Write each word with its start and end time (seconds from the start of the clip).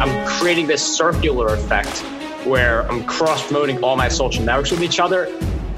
I'm 0.00 0.26
creating 0.26 0.66
this 0.66 0.82
circular 0.96 1.48
effect 1.48 1.98
where 2.46 2.90
I'm 2.90 3.04
cross 3.04 3.46
promoting 3.46 3.84
all 3.84 3.96
my 3.96 4.08
social 4.08 4.42
networks 4.42 4.70
with 4.70 4.82
each 4.82 4.98
other 4.98 5.26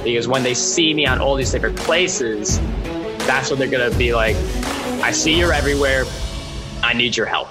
because 0.05 0.29
when 0.29 0.45
they 0.45 0.55
see 0.55 0.95
me 0.95 1.07
on 1.07 1.21
all 1.21 1.35
these 1.35 1.51
different 1.51 1.77
places, 1.77 2.61
that's 3.27 3.51
what 3.51 3.59
they're 3.59 3.69
going 3.69 3.91
to 3.91 3.99
be 3.99 4.15
like. 4.15 4.37
I 5.03 5.11
see 5.11 5.37
you're 5.37 5.53
everywhere. 5.53 6.05
I 6.85 6.93
need 6.93 7.17
your 7.17 7.27
help. 7.27 7.49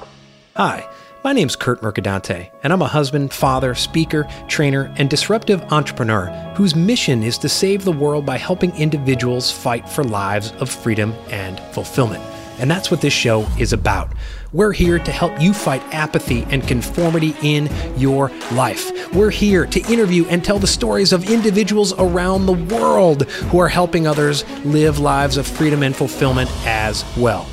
Hi. 0.55 0.87
My 1.23 1.33
name's 1.33 1.55
Curt 1.55 1.81
Mercadante, 1.83 2.49
and 2.63 2.73
I'm 2.73 2.81
a 2.81 2.87
husband, 2.87 3.31
father, 3.31 3.75
speaker, 3.75 4.27
trainer, 4.47 4.91
and 4.97 5.07
disruptive 5.07 5.61
entrepreneur 5.71 6.27
whose 6.55 6.75
mission 6.75 7.21
is 7.21 7.37
to 7.39 7.49
save 7.49 7.83
the 7.83 7.91
world 7.91 8.25
by 8.25 8.37
helping 8.37 8.75
individuals 8.75 9.51
fight 9.51 9.87
for 9.87 10.03
lives 10.03 10.51
of 10.53 10.67
freedom 10.67 11.13
and 11.29 11.59
fulfillment. 11.75 12.23
And 12.61 12.69
that's 12.69 12.91
what 12.91 13.01
this 13.01 13.11
show 13.11 13.47
is 13.57 13.73
about. 13.73 14.13
We're 14.53 14.71
here 14.71 14.99
to 14.99 15.11
help 15.11 15.41
you 15.41 15.51
fight 15.51 15.81
apathy 15.91 16.45
and 16.51 16.65
conformity 16.67 17.35
in 17.41 17.69
your 17.97 18.29
life. 18.51 19.11
We're 19.15 19.31
here 19.31 19.65
to 19.65 19.79
interview 19.91 20.25
and 20.27 20.45
tell 20.45 20.59
the 20.59 20.67
stories 20.67 21.11
of 21.11 21.27
individuals 21.27 21.91
around 21.97 22.45
the 22.45 22.53
world 22.53 23.23
who 23.23 23.59
are 23.59 23.67
helping 23.67 24.05
others 24.05 24.47
live 24.63 24.99
lives 24.99 25.37
of 25.37 25.47
freedom 25.47 25.81
and 25.81 25.95
fulfillment 25.95 26.51
as 26.67 27.03
well. 27.17 27.47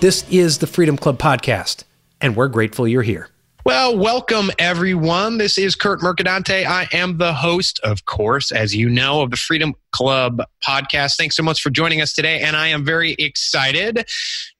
This 0.00 0.24
is 0.30 0.56
the 0.56 0.66
Freedom 0.66 0.96
Club 0.96 1.18
Podcast 1.18 1.84
and 2.22 2.34
we're 2.34 2.48
grateful 2.48 2.88
you're 2.88 3.02
here. 3.02 3.28
Well, 3.64 3.96
welcome 3.96 4.50
everyone. 4.58 5.38
This 5.38 5.56
is 5.56 5.74
Curt 5.74 6.00
Mercadante. 6.00 6.66
I 6.66 6.86
am 6.92 7.16
the 7.16 7.32
host, 7.32 7.80
of 7.82 8.04
course, 8.04 8.52
as 8.52 8.76
you 8.76 8.90
know, 8.90 9.22
of 9.22 9.30
the 9.30 9.38
Freedom 9.38 9.74
Club 9.90 10.42
podcast. 10.62 11.16
Thanks 11.16 11.34
so 11.34 11.42
much 11.42 11.62
for 11.62 11.70
joining 11.70 12.02
us 12.02 12.12
today. 12.12 12.42
And 12.42 12.56
I 12.56 12.66
am 12.68 12.84
very 12.84 13.12
excited 13.12 14.06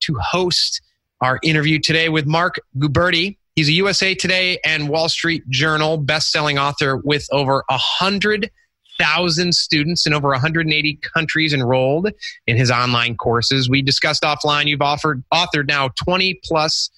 to 0.01 0.15
host 0.15 0.81
our 1.21 1.39
interview 1.43 1.81
today 1.81 2.09
with 2.09 2.25
Marc 2.27 2.59
Guberti. 2.79 3.37
He's 3.57 3.69
a 3.69 3.73
USA 3.73 4.15
Today 4.15 4.59
and 4.65 4.89
Wall 4.89 5.11
Street 5.11 5.47
Journal 5.51 5.99
best-selling 5.99 6.59
author 6.59 6.97
with 6.97 7.29
over 7.31 7.63
a 7.69 7.77
hundred 7.77 8.51
thousand 8.99 9.55
students 9.55 10.07
in 10.07 10.15
over 10.15 10.29
180 10.29 10.99
countries 11.03 11.53
enrolled 11.53 12.09
in 12.47 12.57
his 12.57 12.71
online 12.71 13.19
courses. 13.19 13.69
We 13.69 13.83
discussed 13.83 14.23
offline. 14.23 14.65
You've 14.65 14.81
offered 14.81 15.23
authored 15.31 15.69
now 15.69 15.89
20 15.89 16.41
plus 16.43 16.89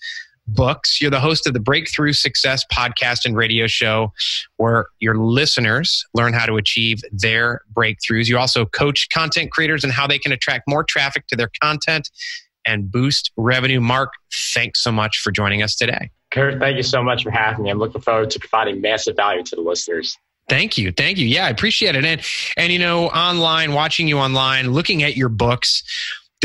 books. 0.47 1.00
You're 1.00 1.11
the 1.11 1.20
host 1.20 1.47
of 1.47 1.52
the 1.52 1.61
Breakthrough 1.61 2.12
Success 2.12 2.64
podcast 2.72 3.25
and 3.25 3.36
radio 3.36 3.66
show, 3.66 4.12
where 4.56 4.86
your 5.00 5.16
listeners 5.16 6.05
learn 6.14 6.33
how 6.33 6.47
to 6.47 6.56
achieve 6.56 7.02
their 7.12 7.61
breakthroughs. 7.75 8.28
You 8.28 8.39
also 8.39 8.67
coach 8.67 9.08
content 9.12 9.50
creators 9.50 9.84
and 9.84 9.92
how 9.92 10.06
they 10.06 10.19
can 10.19 10.33
attract 10.33 10.69
more 10.69 10.84
traffic 10.84 11.27
to 11.28 11.36
their 11.36 11.50
content 11.61 12.11
and 12.67 12.91
boost 12.91 13.30
revenue. 13.36 13.80
Marc, 13.80 14.12
thanks 14.55 14.83
so 14.83 14.92
much 14.92 15.19
for 15.19 15.30
joining 15.30 15.62
us 15.62 15.77
today. 15.77 16.11
Curt, 16.33 16.58
thank 16.58 16.77
you 16.77 16.83
so 16.83 17.02
much 17.02 17.22
for 17.22 17.30
having 17.30 17.64
me. 17.64 17.70
I'm 17.70 17.78
looking 17.78 18.00
forward 18.00 18.30
to 18.30 18.39
providing 18.39 18.80
massive 18.80 19.17
value 19.17 19.42
to 19.44 19.56
the 19.56 19.62
listeners. 19.62 20.19
Thank 20.48 20.78
you. 20.78 20.92
Thank 20.92 21.19
you. 21.19 21.27
Yeah, 21.27 21.47
I 21.47 21.50
appreciate 21.50 21.97
it. 21.97 22.05
And 22.05 22.20
and 22.56 22.72
you 22.72 22.78
know, 22.78 23.06
online, 23.06 23.72
watching 23.72 24.06
you 24.06 24.19
online, 24.19 24.72
looking 24.72 25.02
at 25.02 25.17
your 25.17 25.28
books, 25.28 25.83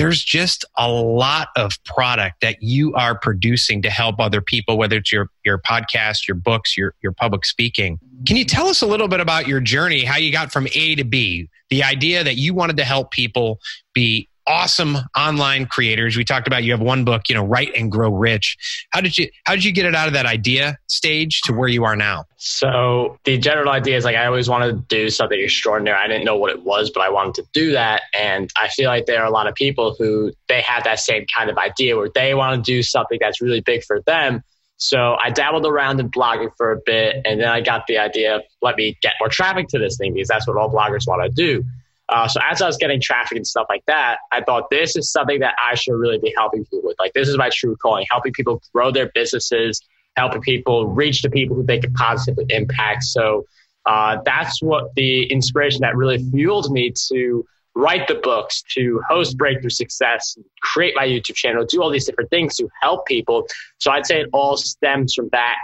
there's 0.01 0.23
just 0.23 0.65
a 0.79 0.89
lot 0.89 1.49
of 1.55 1.73
product 1.83 2.41
that 2.41 2.57
you 2.59 2.91
are 2.95 3.15
producing 3.19 3.83
to 3.83 3.89
help 3.91 4.19
other 4.19 4.41
people, 4.41 4.75
whether 4.75 4.95
it's 4.95 5.11
your, 5.11 5.27
your 5.45 5.59
podcast, 5.59 6.27
your 6.27 6.33
books, 6.33 6.75
your, 6.75 6.95
your 7.03 7.11
public 7.11 7.45
speaking. 7.45 7.99
Can 8.25 8.35
you 8.35 8.43
tell 8.43 8.65
us 8.65 8.81
a 8.81 8.87
little 8.87 9.07
bit 9.07 9.19
about 9.19 9.47
your 9.47 9.59
journey, 9.59 10.03
how 10.03 10.17
you 10.17 10.31
got 10.31 10.51
from 10.51 10.67
A 10.73 10.95
to 10.95 11.03
B? 11.03 11.49
The 11.69 11.83
idea 11.83 12.23
that 12.23 12.35
you 12.35 12.55
wanted 12.55 12.77
to 12.77 12.83
help 12.83 13.11
people 13.11 13.59
be 13.93 14.27
awesome 14.47 14.97
online 15.15 15.65
creators. 15.65 16.17
We 16.17 16.23
talked 16.23 16.47
about 16.47 16.63
you 16.63 16.71
have 16.71 16.81
one 16.81 17.05
book, 17.05 17.23
you 17.29 17.35
know, 17.35 17.45
Write 17.45 17.73
and 17.75 17.91
Grow 17.91 18.13
Rich. 18.13 18.57
How 18.91 19.01
did 19.01 19.17
you 19.17 19.29
how 19.45 19.53
did 19.53 19.63
you 19.63 19.71
get 19.71 19.85
it 19.85 19.95
out 19.95 20.07
of 20.07 20.13
that 20.13 20.25
idea 20.25 20.77
stage 20.87 21.41
to 21.41 21.53
where 21.53 21.69
you 21.69 21.83
are 21.83 21.95
now? 21.95 22.25
So 22.37 23.17
the 23.23 23.37
general 23.37 23.69
idea 23.69 23.97
is 23.97 24.05
like 24.05 24.15
I 24.15 24.25
always 24.25 24.49
wanted 24.49 24.71
to 24.71 24.95
do 24.95 25.09
something 25.09 25.39
extraordinary. 25.39 25.97
I 25.97 26.07
didn't 26.07 26.25
know 26.25 26.37
what 26.37 26.51
it 26.51 26.63
was, 26.63 26.89
but 26.89 27.01
I 27.01 27.09
wanted 27.09 27.35
to 27.35 27.47
do 27.53 27.71
that. 27.73 28.03
And 28.17 28.49
I 28.55 28.67
feel 28.69 28.87
like 28.87 29.05
there 29.05 29.21
are 29.21 29.27
a 29.27 29.31
lot 29.31 29.47
of 29.47 29.55
people 29.55 29.95
who 29.97 30.31
they 30.47 30.61
have 30.61 30.83
that 30.85 30.99
same 30.99 31.25
kind 31.33 31.49
of 31.49 31.57
idea 31.57 31.97
where 31.97 32.09
they 32.13 32.33
want 32.33 32.63
to 32.63 32.71
do 32.71 32.83
something 32.83 33.19
that's 33.21 33.41
really 33.41 33.61
big 33.61 33.83
for 33.83 34.01
them. 34.01 34.43
So 34.77 35.15
I 35.23 35.29
dabbled 35.29 35.67
around 35.67 35.99
in 35.99 36.09
blogging 36.09 36.49
for 36.57 36.71
a 36.71 36.79
bit, 36.83 37.21
and 37.23 37.39
then 37.39 37.47
I 37.47 37.61
got 37.61 37.85
the 37.85 37.99
idea 37.99 38.37
of 38.37 38.41
let 38.63 38.75
me 38.75 38.97
get 39.03 39.13
more 39.19 39.29
traffic 39.29 39.67
to 39.69 39.77
this 39.77 39.95
thing 39.97 40.13
because 40.13 40.27
that's 40.27 40.47
what 40.47 40.57
all 40.57 40.71
bloggers 40.71 41.07
want 41.07 41.23
to 41.23 41.29
do. 41.29 41.63
Uh, 42.11 42.27
so 42.27 42.39
as 42.49 42.61
I 42.61 42.67
was 42.67 42.77
getting 42.77 42.99
traffic 43.01 43.37
and 43.37 43.47
stuff 43.47 43.67
like 43.69 43.83
that, 43.87 44.17
I 44.31 44.41
thought 44.41 44.69
this 44.69 44.95
is 44.95 45.11
something 45.11 45.39
that 45.39 45.55
I 45.65 45.75
should 45.75 45.93
really 45.93 46.19
be 46.19 46.33
helping 46.37 46.65
people 46.65 46.81
with. 46.83 46.97
Like 46.99 47.13
this 47.13 47.29
is 47.29 47.37
my 47.37 47.49
true 47.53 47.75
calling, 47.77 48.05
helping 48.11 48.33
people 48.33 48.61
grow 48.73 48.91
their 48.91 49.09
businesses, 49.13 49.81
helping 50.17 50.41
people 50.41 50.87
reach 50.87 51.21
the 51.21 51.29
people 51.29 51.55
who 51.55 51.63
they 51.63 51.79
can 51.79 51.93
positively 51.93 52.45
impact. 52.49 53.03
So 53.03 53.45
uh, 53.85 54.17
that's 54.25 54.61
what 54.61 54.93
the 54.95 55.23
inspiration 55.31 55.81
that 55.81 55.95
really 55.95 56.17
fueled 56.31 56.71
me 56.71 56.93
to 57.09 57.45
write 57.75 58.07
the 58.07 58.15
books, 58.15 58.63
to 58.73 59.01
host 59.09 59.37
Breakthrough 59.37 59.69
Success, 59.69 60.37
create 60.61 60.93
my 60.95 61.07
YouTube 61.07 61.35
channel, 61.35 61.65
do 61.65 61.81
all 61.81 61.89
these 61.89 62.05
different 62.05 62.29
things 62.29 62.57
to 62.57 62.67
help 62.81 63.05
people. 63.05 63.47
So 63.77 63.91
I'd 63.91 64.05
say 64.05 64.21
it 64.21 64.29
all 64.33 64.57
stems 64.57 65.13
from 65.13 65.29
that 65.31 65.55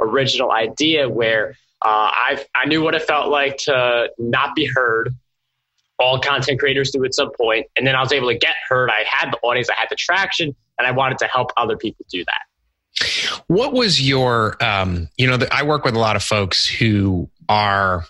original 0.00 0.52
idea 0.52 1.08
where 1.08 1.56
uh, 1.82 2.10
I 2.12 2.44
I 2.54 2.66
knew 2.66 2.82
what 2.82 2.94
it 2.94 3.02
felt 3.02 3.30
like 3.30 3.56
to 3.58 4.08
not 4.18 4.54
be 4.54 4.66
heard, 4.66 5.14
all 5.98 6.20
content 6.20 6.58
creators 6.58 6.90
do 6.90 7.04
at 7.04 7.14
some 7.14 7.30
point. 7.38 7.66
And 7.76 7.86
then 7.86 7.94
I 7.94 8.00
was 8.00 8.12
able 8.12 8.28
to 8.28 8.38
get 8.38 8.54
heard. 8.68 8.90
I 8.90 9.04
had 9.08 9.32
the 9.32 9.38
audience, 9.42 9.68
I 9.70 9.74
had 9.76 9.88
the 9.90 9.96
traction, 9.96 10.54
and 10.78 10.86
I 10.86 10.90
wanted 10.90 11.18
to 11.18 11.26
help 11.26 11.50
other 11.56 11.76
people 11.76 12.04
do 12.10 12.24
that. 12.24 13.42
What 13.48 13.72
was 13.72 14.00
your, 14.00 14.62
um, 14.62 15.08
you 15.16 15.26
know, 15.26 15.38
I 15.50 15.62
work 15.64 15.84
with 15.84 15.94
a 15.94 15.98
lot 15.98 16.16
of 16.16 16.22
folks 16.22 16.66
who 16.66 17.28
are, 17.48 18.04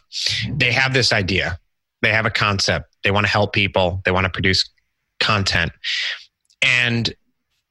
they 0.49 0.73
have 0.73 0.93
this 0.93 1.13
idea, 1.13 1.59
they 2.03 2.11
have 2.11 2.27
a 2.27 2.31
concept, 2.31 2.95
they 3.03 3.11
want 3.11 3.27
to 3.27 3.33
help 3.33 3.53
people, 3.53 4.03
they 4.05 4.11
want 4.11 4.25
to 4.25 4.31
produce 4.31 4.69
content. 5.21 5.73
And 6.63 7.15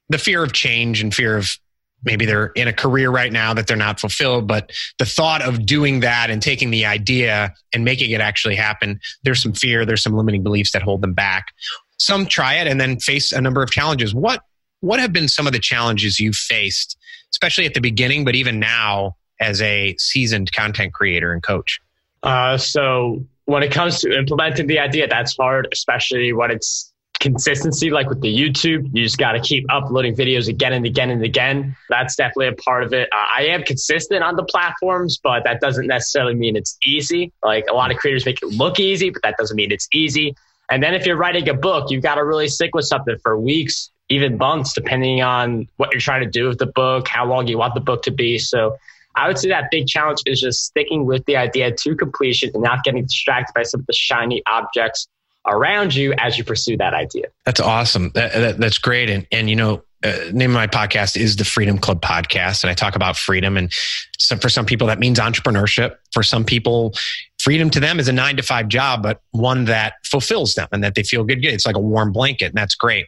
the 0.09 0.18
fear 0.18 0.44
of 0.44 0.53
change 0.53 1.01
and 1.01 1.13
fear 1.13 1.38
of 1.38 1.57
maybe 2.03 2.25
they're 2.25 2.47
in 2.56 2.68
a 2.68 2.74
career 2.74 3.09
right 3.09 3.31
now 3.31 3.53
that 3.53 3.68
they're 3.68 3.78
not 3.78 4.00
fulfilled 4.00 4.47
but 4.47 4.72
the 5.00 5.06
thought 5.06 5.41
of 5.41 5.66
doing 5.66 6.02
that 6.02 6.30
and 6.30 6.41
taking 6.41 6.72
the 6.72 6.86
idea 6.86 7.53
and 7.74 7.86
making 7.86 8.12
it 8.12 8.22
actually 8.22 8.56
happen 8.56 9.00
there's 9.24 9.41
some 9.41 9.53
fear 9.53 9.86
there's 9.86 10.03
some 10.03 10.13
limiting 10.13 10.44
beliefs 10.44 10.72
that 10.72 10.81
hold 10.81 11.02
them 11.02 11.13
back. 11.13 11.53
Some 11.97 12.25
try 12.25 12.56
it 12.56 12.68
and 12.68 12.80
then 12.80 13.00
face 13.00 13.31
a 13.31 13.42
number 13.42 13.63
of 13.63 13.72
challenges. 13.72 14.13
What 14.13 14.42
what 14.81 15.00
have 15.00 15.13
been 15.13 15.30
some 15.30 15.47
of 15.47 15.53
the 15.53 15.59
challenges 15.59 16.19
you've 16.19 16.36
faced 16.36 16.97
especially 17.31 17.66
at 17.66 17.74
the 17.74 17.81
beginning 17.81 18.24
but 18.25 18.36
even 18.36 18.59
now 18.59 19.16
as 19.40 19.62
a 19.62 19.96
seasoned 19.97 20.52
content 20.53 20.94
creator 20.94 21.34
and 21.34 21.42
coach? 21.42 21.80
Uh, 22.22 22.58
so 22.58 23.25
when 23.46 23.63
it 23.63 23.72
comes 23.72 24.00
to 24.00 24.18
implementing 24.18 24.68
the 24.68 24.80
idea 24.80 25.08
that's 25.08 25.36
hard 25.36 25.68
especially 25.72 26.34
when 26.34 26.52
it's 26.52 26.93
consistency, 27.23 27.89
like 27.89 28.09
with 28.09 28.22
the 28.22 28.28
YouTube. 28.28 28.89
You 28.94 29.03
just 29.03 29.17
got 29.17 29.31
to 29.31 29.39
keep 29.39 29.66
uploading 29.69 30.13
videos 30.13 30.50
again 30.50 30.73
and 30.73 30.85
again 30.85 31.09
and 31.09 31.23
again. 31.23 31.75
That's 31.89 32.17
definitely 32.17 32.47
a 32.47 32.53
part 32.53 32.84
of 32.84 32.94
it. 32.94 33.07
Uh, 33.13 33.25
I 33.35 33.45
am 33.45 33.63
consistent 33.63 34.22
on 34.23 34.35
the 34.35 34.44
platforms, 34.44 35.19
but 35.23 35.45
that 35.45 35.62
doesn't 35.62 35.88
necessarily 35.88 36.35
mean 36.35 36.57
it's 36.57 36.78
easy. 36.85 37.31
Like 37.41 37.66
a 37.72 37.73
lot 37.73 37.91
of 37.91 37.97
creators 37.97 38.25
make 38.25 38.44
it 38.44 38.47
look 38.47 38.78
easy, 38.78 39.09
but 39.09 39.22
that 39.23 39.38
doesn't 39.38 39.56
mean 39.56 39.72
it's 39.72 39.88
easy. 39.94 40.35
And 40.69 40.83
then 40.83 40.94
if 40.94 41.06
you're 41.06 41.16
writing 41.16 41.47
a 41.47 41.53
book, 41.53 41.89
you've 41.89 42.03
got 42.03 42.16
to 42.16 42.25
really 42.25 42.50
stick 42.50 42.75
with 42.75 42.85
something 42.85 43.16
for 43.23 43.39
weeks, 43.39 43.89
even 44.09 44.38
months, 44.38 44.73
depending 44.73 45.22
on 45.22 45.69
what 45.78 45.94
you're 45.94 46.01
trying 46.01 46.23
to 46.23 46.29
do 46.29 46.50
with 46.50 46.59
the 46.59 46.66
book, 46.66 47.07
how 47.07 47.25
long 47.25 47.47
you 47.47 47.57
want 47.57 47.73
the 47.73 47.81
book 47.81 48.03
to 48.03 48.12
be. 48.12 48.38
So 48.38 48.78
I 49.16 49.28
would 49.28 49.38
say 49.38 49.47
that 49.47 49.72
big 49.72 49.88
challenge 49.88 50.19
is 50.25 50.41
just 50.41 50.66
sticking 50.66 51.06
with 51.06 51.23
the 51.25 51.38
idea 51.38 51.72
to 51.72 51.95
completion 51.95 52.51
and 52.53 52.63
not 52.63 52.83
getting 52.83 53.03
distracted 53.03 53.53
by 53.53 53.63
some 53.63 53.79
of 53.79 53.85
the 53.85 53.94
shiny 53.94 54.41
objects 54.45 55.07
around 55.46 55.94
you 55.94 56.14
as 56.18 56.38
you 56.38 56.44
pursue 56.44 56.78
that 56.78 56.94
idea. 56.94 57.26
That's 57.46 57.59
awesome. 57.59 58.12
That, 58.16 58.34
that, 58.34 58.58
that's 58.58 58.78
great. 58.78 59.09
And, 59.09 59.28
and 59.31 59.50
you 59.50 59.56
know, 59.56 59.84
uh, 60.04 60.18
name 60.34 60.52
of 60.52 60.56
my 60.56 60.68
podcast 60.68 61.16
is 61.16 61.38
the 61.38 61.46
Freedom 61.46 61.78
Club 61.78 62.02
podcast, 62.02 62.64
and 62.64 62.70
I 62.70 62.74
talk 62.74 62.96
about 62.96 63.16
freedom. 63.16 63.56
And 63.56 63.74
for 64.42 64.50
some 64.50 64.66
people, 64.66 64.88
that 64.88 65.00
means 65.00 65.18
entrepreneurship. 65.18 65.95
For 66.12 66.24
some 66.24 66.44
people, 66.44 66.94
freedom 67.40 67.69
to 67.69 67.80
them 67.80 68.00
is 68.00 68.10
a 68.10 68.12
nine 68.12 68.36
to 68.36 68.44
five 68.44 68.68
job, 68.68 69.01
but 69.01 69.22
one 69.31 69.66
that 69.66 69.94
fulfills 70.04 70.56
them 70.56 70.68
and 70.74 70.84
that 70.84 70.95
they 70.95 71.04
feel 71.04 71.24
good. 71.24 71.44
It's 71.46 71.66
like 71.66 71.78
a 71.78 71.80
warm 71.80 72.12
blanket, 72.12 72.48
and 72.48 72.56
that's 72.56 72.75
great. 72.75 73.06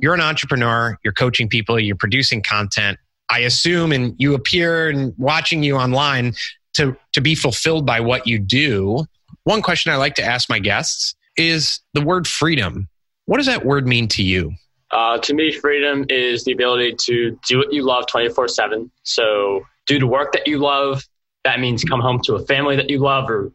You're 0.00 0.14
an 0.14 0.20
entrepreneur. 0.20 0.96
You're 1.02 1.12
coaching 1.12 1.48
people. 1.48 1.78
You're 1.80 1.96
producing 1.96 2.40
content. 2.40 2.98
I 3.28 3.40
assume, 3.40 3.90
and 3.90 4.14
you 4.18 4.34
appear 4.34 4.90
and 4.90 5.14
watching 5.18 5.64
you 5.64 5.76
online 5.76 6.34
to 6.74 6.96
to 7.14 7.20
be 7.20 7.34
fulfilled 7.34 7.84
by 7.84 7.98
what 7.98 8.28
you 8.28 8.38
do. 8.38 9.06
One 9.44 9.60
question 9.60 9.92
I 9.92 9.96
like 9.96 10.14
to 10.16 10.24
ask 10.24 10.48
my 10.48 10.60
guests 10.60 11.16
is 11.36 11.80
the 11.94 12.00
word 12.00 12.26
freedom. 12.26 12.88
What 13.26 13.38
does 13.38 13.46
that 13.46 13.64
word 13.64 13.86
mean 13.86 14.08
to 14.08 14.22
you? 14.22 14.52
Uh, 14.90 15.18
to 15.18 15.34
me, 15.34 15.52
freedom 15.52 16.04
is 16.08 16.44
the 16.44 16.52
ability 16.52 16.94
to 17.00 17.38
do 17.46 17.58
what 17.58 17.72
you 17.72 17.82
love 17.82 18.06
24 18.06 18.48
7. 18.48 18.90
So, 19.04 19.62
do 19.86 19.98
the 19.98 20.06
work 20.06 20.32
that 20.32 20.46
you 20.46 20.58
love. 20.58 21.02
That 21.44 21.60
means 21.60 21.82
come 21.82 22.00
home 22.00 22.20
to 22.24 22.34
a 22.34 22.44
family 22.46 22.76
that 22.76 22.90
you 22.90 22.98
love 22.98 23.28
or 23.30 23.52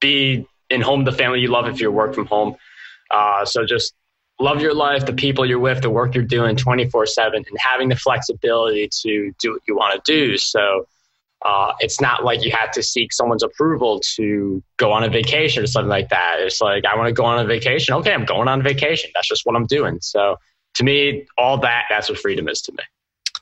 be 0.00 0.46
in 0.70 0.80
home 0.80 1.04
the 1.04 1.12
family 1.12 1.40
you 1.40 1.48
love 1.48 1.68
if 1.68 1.80
you 1.80 1.90
work 1.90 2.14
from 2.14 2.26
home. 2.26 2.56
Uh, 3.10 3.44
so, 3.44 3.64
just 3.64 3.94
love 4.40 4.60
your 4.60 4.74
life, 4.74 5.06
the 5.06 5.12
people 5.12 5.46
you're 5.46 5.58
with, 5.58 5.82
the 5.82 5.90
work 5.90 6.14
you're 6.14 6.24
doing 6.24 6.56
24 6.56 7.06
7, 7.06 7.34
and 7.34 7.58
having 7.58 7.88
the 7.88 7.96
flexibility 7.96 8.88
to 9.02 9.32
do 9.38 9.52
what 9.52 9.62
you 9.66 9.76
want 9.76 10.04
to 10.04 10.12
do. 10.12 10.36
So 10.36 10.86
uh, 11.44 11.72
it's 11.80 12.00
not 12.00 12.24
like 12.24 12.44
you 12.44 12.50
have 12.50 12.70
to 12.72 12.82
seek 12.82 13.12
someone's 13.12 13.42
approval 13.42 14.00
to 14.16 14.62
go 14.78 14.92
on 14.92 15.04
a 15.04 15.08
vacation 15.08 15.62
or 15.62 15.66
something 15.66 15.90
like 15.90 16.08
that. 16.08 16.36
It's 16.38 16.60
like, 16.60 16.84
I 16.86 16.96
want 16.96 17.08
to 17.08 17.12
go 17.12 17.24
on 17.24 17.38
a 17.38 17.46
vacation. 17.46 17.94
Okay, 17.94 18.12
I'm 18.12 18.24
going 18.24 18.48
on 18.48 18.62
vacation. 18.62 19.10
That's 19.14 19.28
just 19.28 19.44
what 19.44 19.54
I'm 19.54 19.66
doing. 19.66 19.98
So 20.00 20.36
to 20.74 20.84
me, 20.84 21.26
all 21.36 21.58
that, 21.58 21.84
that's 21.90 22.08
what 22.08 22.18
freedom 22.18 22.48
is 22.48 22.62
to 22.62 22.72
me. 22.72 22.78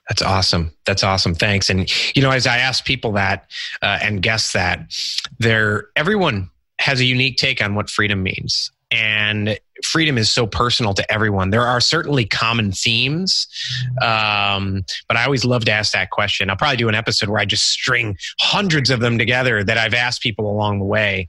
That's 0.09 0.23
awesome. 0.23 0.73
That's 0.85 1.05
awesome. 1.05 1.35
Thanks. 1.35 1.71
And 1.71 1.91
you 2.17 2.23
know, 2.23 2.33
as 2.33 2.47
I 2.47 2.59
ask 2.59 2.85
people 2.85 3.13
that 3.13 3.49
uh, 3.83 4.01
and 4.03 4.21
guess 4.21 4.53
that, 4.53 4.93
there 5.39 5.89
everyone 5.95 6.51
has 6.81 6.99
a 6.99 7.05
unique 7.05 7.37
take 7.37 7.63
on 7.63 7.77
what 7.77 7.89
freedom 7.89 8.23
means 8.23 8.73
and 8.93 9.59
freedom 9.85 10.19
is 10.19 10.31
so 10.31 10.47
personal 10.47 10.95
to 10.95 11.13
everyone. 11.13 11.51
There 11.51 11.67
are 11.67 11.81
certainly 11.81 12.25
common 12.25 12.73
themes, 12.73 13.47
um, 14.01 14.85
but 15.09 15.17
I 15.17 15.25
always 15.25 15.45
love 15.45 15.65
to 15.67 15.73
ask 15.73 15.93
that 15.93 16.11
question. 16.11 16.51
I'll 16.51 16.57
probably 16.57 16.77
do 16.77 16.89
an 16.89 16.95
episode 16.95 17.29
where 17.29 17.41
I 17.41 17.45
just 17.45 17.65
string 17.65 18.17
hundreds 18.41 18.91
of 18.91 19.01
them 19.01 19.19
together 19.19 19.65
that 19.65 19.79
I've 19.79 19.95
asked 19.95 20.23
people 20.23 20.51
along 20.51 20.79
the 20.79 20.85
way, 20.85 21.29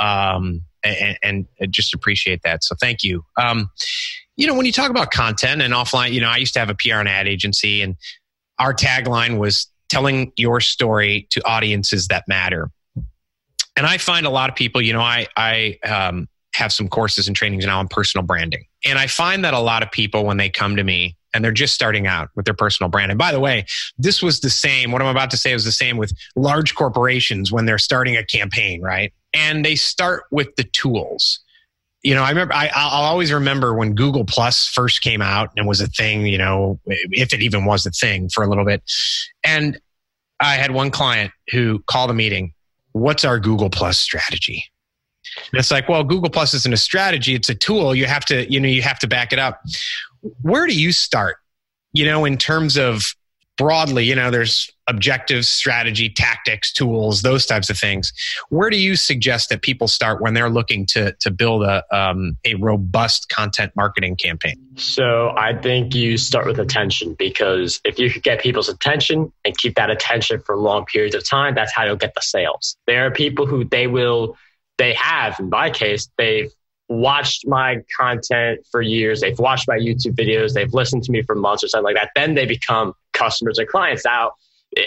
um, 0.00 0.62
and, 0.84 1.16
and, 1.22 1.46
just 1.70 1.94
appreciate 1.94 2.42
that. 2.42 2.64
So 2.64 2.74
thank 2.80 3.04
you. 3.04 3.24
Um, 3.40 3.70
you 4.36 4.46
know, 4.46 4.54
when 4.54 4.66
you 4.66 4.72
talk 4.72 4.90
about 4.90 5.12
content 5.12 5.62
and 5.62 5.72
offline, 5.72 6.12
you 6.12 6.20
know, 6.20 6.28
I 6.28 6.38
used 6.38 6.54
to 6.54 6.58
have 6.58 6.70
a 6.70 6.74
PR 6.74 6.96
and 6.96 7.08
ad 7.08 7.28
agency, 7.28 7.82
and 7.82 7.96
our 8.58 8.74
tagline 8.74 9.38
was 9.38 9.68
telling 9.88 10.32
your 10.36 10.60
story 10.60 11.26
to 11.30 11.46
audiences 11.46 12.08
that 12.08 12.24
matter. 12.26 12.70
And 13.76 13.86
I 13.86 13.98
find 13.98 14.26
a 14.26 14.30
lot 14.30 14.50
of 14.50 14.56
people, 14.56 14.82
you 14.82 14.92
know, 14.92 15.00
I 15.00 15.26
I 15.36 15.78
um, 15.84 16.28
have 16.54 16.72
some 16.72 16.88
courses 16.88 17.26
and 17.26 17.36
trainings 17.36 17.64
now 17.66 17.78
on 17.78 17.88
personal 17.88 18.26
branding. 18.26 18.64
And 18.84 18.98
I 18.98 19.06
find 19.06 19.44
that 19.44 19.54
a 19.54 19.58
lot 19.58 19.82
of 19.82 19.90
people, 19.90 20.24
when 20.24 20.36
they 20.36 20.50
come 20.50 20.76
to 20.76 20.84
me 20.84 21.16
and 21.34 21.44
they're 21.44 21.52
just 21.52 21.74
starting 21.74 22.06
out 22.06 22.28
with 22.34 22.44
their 22.44 22.54
personal 22.54 22.90
brand. 22.90 23.10
And 23.10 23.18
by 23.18 23.32
the 23.32 23.40
way, 23.40 23.64
this 23.98 24.22
was 24.22 24.40
the 24.40 24.50
same. 24.50 24.92
What 24.92 25.00
I'm 25.00 25.08
about 25.08 25.30
to 25.30 25.36
say 25.36 25.54
was 25.54 25.64
the 25.64 25.72
same 25.72 25.96
with 25.96 26.12
large 26.36 26.74
corporations 26.74 27.50
when 27.50 27.64
they're 27.64 27.78
starting 27.78 28.16
a 28.16 28.24
campaign, 28.24 28.82
right? 28.82 29.12
And 29.32 29.64
they 29.64 29.76
start 29.76 30.24
with 30.30 30.54
the 30.56 30.64
tools. 30.64 31.40
You 32.02 32.14
know, 32.14 32.22
I 32.22 32.30
remember, 32.30 32.52
I, 32.52 32.66
will 32.66 33.06
always 33.06 33.32
remember 33.32 33.74
when 33.74 33.94
Google 33.94 34.24
Plus 34.24 34.66
first 34.66 35.02
came 35.02 35.22
out 35.22 35.50
and 35.56 35.66
was 35.66 35.80
a 35.80 35.86
thing, 35.86 36.26
you 36.26 36.36
know, 36.36 36.80
if 36.84 37.32
it 37.32 37.40
even 37.40 37.64
was 37.64 37.86
a 37.86 37.90
thing 37.90 38.28
for 38.28 38.42
a 38.42 38.48
little 38.48 38.64
bit. 38.64 38.82
And 39.44 39.80
I 40.40 40.56
had 40.56 40.72
one 40.72 40.90
client 40.90 41.32
who 41.50 41.78
called 41.86 42.10
a 42.10 42.14
meeting. 42.14 42.52
What's 42.90 43.24
our 43.24 43.38
Google 43.38 43.70
Plus 43.70 43.98
strategy? 43.98 44.71
And 45.52 45.58
it's 45.58 45.70
like, 45.70 45.88
well, 45.88 46.04
Google 46.04 46.30
Plus 46.30 46.54
isn't 46.54 46.74
a 46.74 46.78
strategy; 46.78 47.34
it's 47.34 47.48
a 47.48 47.54
tool. 47.54 47.94
You 47.94 48.06
have 48.06 48.24
to, 48.26 48.50
you 48.50 48.60
know, 48.60 48.68
you 48.68 48.82
have 48.82 48.98
to 49.00 49.08
back 49.08 49.32
it 49.32 49.38
up. 49.38 49.62
Where 50.42 50.66
do 50.66 50.78
you 50.78 50.92
start? 50.92 51.36
You 51.92 52.06
know, 52.06 52.24
in 52.24 52.38
terms 52.38 52.76
of 52.76 53.02
broadly, 53.58 54.04
you 54.04 54.14
know, 54.14 54.30
there's 54.30 54.70
objectives, 54.88 55.48
strategy, 55.48 56.08
tactics, 56.08 56.72
tools, 56.72 57.22
those 57.22 57.46
types 57.46 57.70
of 57.70 57.78
things. 57.78 58.12
Where 58.48 58.70
do 58.70 58.76
you 58.76 58.96
suggest 58.96 59.48
that 59.50 59.62
people 59.62 59.86
start 59.88 60.20
when 60.20 60.34
they're 60.34 60.50
looking 60.50 60.86
to 60.86 61.12
to 61.20 61.30
build 61.30 61.62
a 61.62 61.84
um, 61.96 62.36
a 62.44 62.54
robust 62.54 63.28
content 63.28 63.72
marketing 63.76 64.16
campaign? 64.16 64.56
So 64.76 65.34
I 65.36 65.54
think 65.54 65.94
you 65.94 66.16
start 66.16 66.46
with 66.46 66.58
attention 66.58 67.14
because 67.18 67.80
if 67.84 67.98
you 67.98 68.10
could 68.10 68.22
get 68.22 68.40
people's 68.40 68.68
attention 68.68 69.32
and 69.44 69.56
keep 69.56 69.76
that 69.76 69.90
attention 69.90 70.40
for 70.40 70.56
long 70.56 70.84
periods 70.86 71.14
of 71.14 71.28
time, 71.28 71.54
that's 71.54 71.72
how 71.72 71.84
you'll 71.84 71.96
get 71.96 72.14
the 72.14 72.22
sales. 72.22 72.76
There 72.86 73.06
are 73.06 73.10
people 73.10 73.46
who 73.46 73.64
they 73.64 73.86
will 73.86 74.36
they 74.78 74.94
have, 74.94 75.38
in 75.38 75.50
my 75.50 75.70
case, 75.70 76.08
they've 76.16 76.50
watched 76.88 77.46
my 77.46 77.78
content 77.98 78.60
for 78.70 78.82
years. 78.82 79.20
They've 79.20 79.38
watched 79.38 79.66
my 79.68 79.78
YouTube 79.78 80.14
videos. 80.14 80.52
They've 80.52 80.72
listened 80.72 81.04
to 81.04 81.12
me 81.12 81.22
for 81.22 81.34
months 81.34 81.64
or 81.64 81.68
something 81.68 81.94
like 81.94 81.96
that. 81.96 82.10
Then 82.14 82.34
they 82.34 82.46
become 82.46 82.94
customers 83.12 83.58
and 83.58 83.68
clients. 83.68 84.04
Now, 84.04 84.32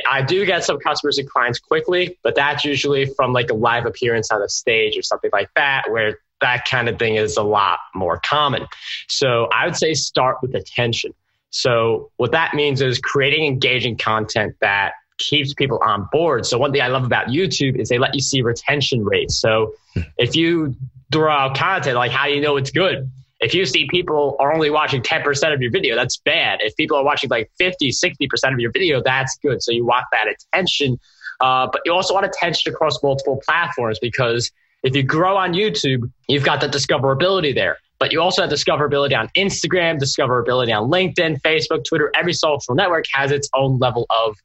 I 0.09 0.21
do 0.21 0.45
get 0.45 0.63
some 0.63 0.79
customers 0.79 1.17
and 1.17 1.29
clients 1.29 1.59
quickly, 1.59 2.17
but 2.23 2.35
that's 2.35 2.65
usually 2.65 3.05
from 3.05 3.33
like 3.33 3.49
a 3.49 3.53
live 3.53 3.85
appearance 3.85 4.31
on 4.31 4.41
a 4.41 4.49
stage 4.49 4.97
or 4.97 5.03
something 5.03 5.29
like 5.31 5.49
that, 5.55 5.85
where 5.89 6.19
that 6.41 6.65
kind 6.65 6.89
of 6.89 6.99
thing 6.99 7.15
is 7.15 7.37
a 7.37 7.43
lot 7.43 7.79
more 7.93 8.19
common. 8.19 8.67
So 9.07 9.47
I 9.53 9.65
would 9.65 9.75
say 9.75 9.93
start 9.93 10.37
with 10.41 10.55
attention. 10.55 11.13
So 11.51 12.11
what 12.17 12.31
that 12.33 12.53
means 12.53 12.81
is 12.81 12.99
creating 12.99 13.45
engaging 13.45 13.97
content 13.97 14.55
that 14.59 14.93
keeps 15.17 15.53
people 15.53 15.79
on 15.83 16.07
board. 16.11 16.45
So 16.45 16.57
one 16.57 16.71
thing 16.71 16.81
I 16.81 16.87
love 16.87 17.05
about 17.05 17.27
YouTube 17.27 17.79
is 17.79 17.89
they 17.89 17.97
let 17.97 18.13
you 18.13 18.21
see 18.21 18.41
retention 18.41 19.03
rates. 19.03 19.39
So 19.39 19.73
if 20.17 20.35
you 20.35 20.75
throw 21.11 21.31
out 21.31 21.55
content, 21.55 21.95
like 21.95 22.11
how 22.11 22.25
do 22.25 22.33
you 22.33 22.41
know 22.41 22.57
it's 22.57 22.71
good? 22.71 23.09
If 23.41 23.53
you 23.53 23.65
see 23.65 23.87
people 23.89 24.37
are 24.39 24.53
only 24.53 24.69
watching 24.69 25.01
10% 25.01 25.53
of 25.53 25.61
your 25.61 25.71
video, 25.71 25.95
that's 25.95 26.17
bad. 26.17 26.59
If 26.61 26.75
people 26.77 26.97
are 26.97 27.03
watching 27.03 27.29
like 27.29 27.51
50, 27.57 27.91
60% 27.91 28.53
of 28.53 28.59
your 28.59 28.71
video, 28.71 29.01
that's 29.03 29.37
good. 29.37 29.61
So 29.61 29.71
you 29.71 29.85
want 29.85 30.05
that 30.11 30.27
attention. 30.27 30.99
Uh, 31.41 31.67
but 31.71 31.81
you 31.85 31.93
also 31.93 32.13
want 32.13 32.25
attention 32.25 32.73
across 32.73 33.01
multiple 33.03 33.41
platforms 33.45 33.99
because 33.99 34.51
if 34.83 34.95
you 34.95 35.03
grow 35.03 35.35
on 35.35 35.53
YouTube, 35.53 36.09
you've 36.27 36.45
got 36.45 36.61
the 36.61 36.67
discoverability 36.67 37.53
there. 37.53 37.77
But 37.99 38.11
you 38.11 38.21
also 38.21 38.41
have 38.41 38.51
discoverability 38.51 39.17
on 39.17 39.29
Instagram, 39.37 39.99
discoverability 39.99 40.75
on 40.75 40.89
LinkedIn, 40.89 41.41
Facebook, 41.41 41.85
Twitter. 41.85 42.11
Every 42.15 42.33
social 42.33 42.75
network 42.75 43.05
has 43.13 43.31
its 43.31 43.49
own 43.53 43.79
level 43.79 44.05
of 44.09 44.35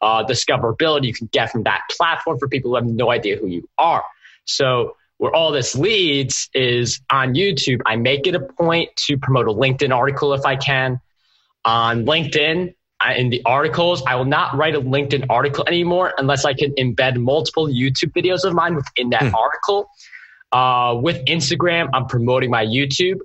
uh, 0.00 0.24
discoverability 0.24 1.06
you 1.06 1.14
can 1.14 1.28
get 1.32 1.50
from 1.50 1.64
that 1.64 1.82
platform 1.96 2.38
for 2.38 2.48
people 2.48 2.70
who 2.70 2.76
have 2.76 2.86
no 2.86 3.10
idea 3.10 3.36
who 3.36 3.46
you 3.46 3.68
are. 3.78 4.04
So 4.44 4.96
where 5.18 5.34
all 5.34 5.50
this 5.50 5.74
leads 5.74 6.48
is 6.54 7.00
on 7.10 7.34
YouTube. 7.34 7.80
I 7.86 7.96
make 7.96 8.26
it 8.26 8.34
a 8.34 8.40
point 8.40 8.90
to 9.06 9.18
promote 9.18 9.48
a 9.48 9.52
LinkedIn 9.52 9.94
article 9.94 10.32
if 10.32 10.44
I 10.46 10.56
can. 10.56 11.00
On 11.64 12.06
LinkedIn, 12.06 12.74
in 13.16 13.30
the 13.30 13.42
articles, 13.44 14.02
I 14.06 14.16
will 14.16 14.24
not 14.24 14.56
write 14.56 14.74
a 14.74 14.80
LinkedIn 14.80 15.26
article 15.28 15.64
anymore 15.66 16.14
unless 16.18 16.44
I 16.44 16.54
can 16.54 16.72
embed 16.74 17.16
multiple 17.16 17.68
YouTube 17.68 18.12
videos 18.12 18.44
of 18.44 18.54
mine 18.54 18.74
within 18.74 19.10
that 19.10 19.28
hmm. 19.28 19.34
article. 19.34 19.88
Uh, 20.50 20.98
with 21.00 21.24
Instagram, 21.26 21.90
I'm 21.92 22.06
promoting 22.06 22.50
my 22.50 22.64
YouTube. 22.64 23.18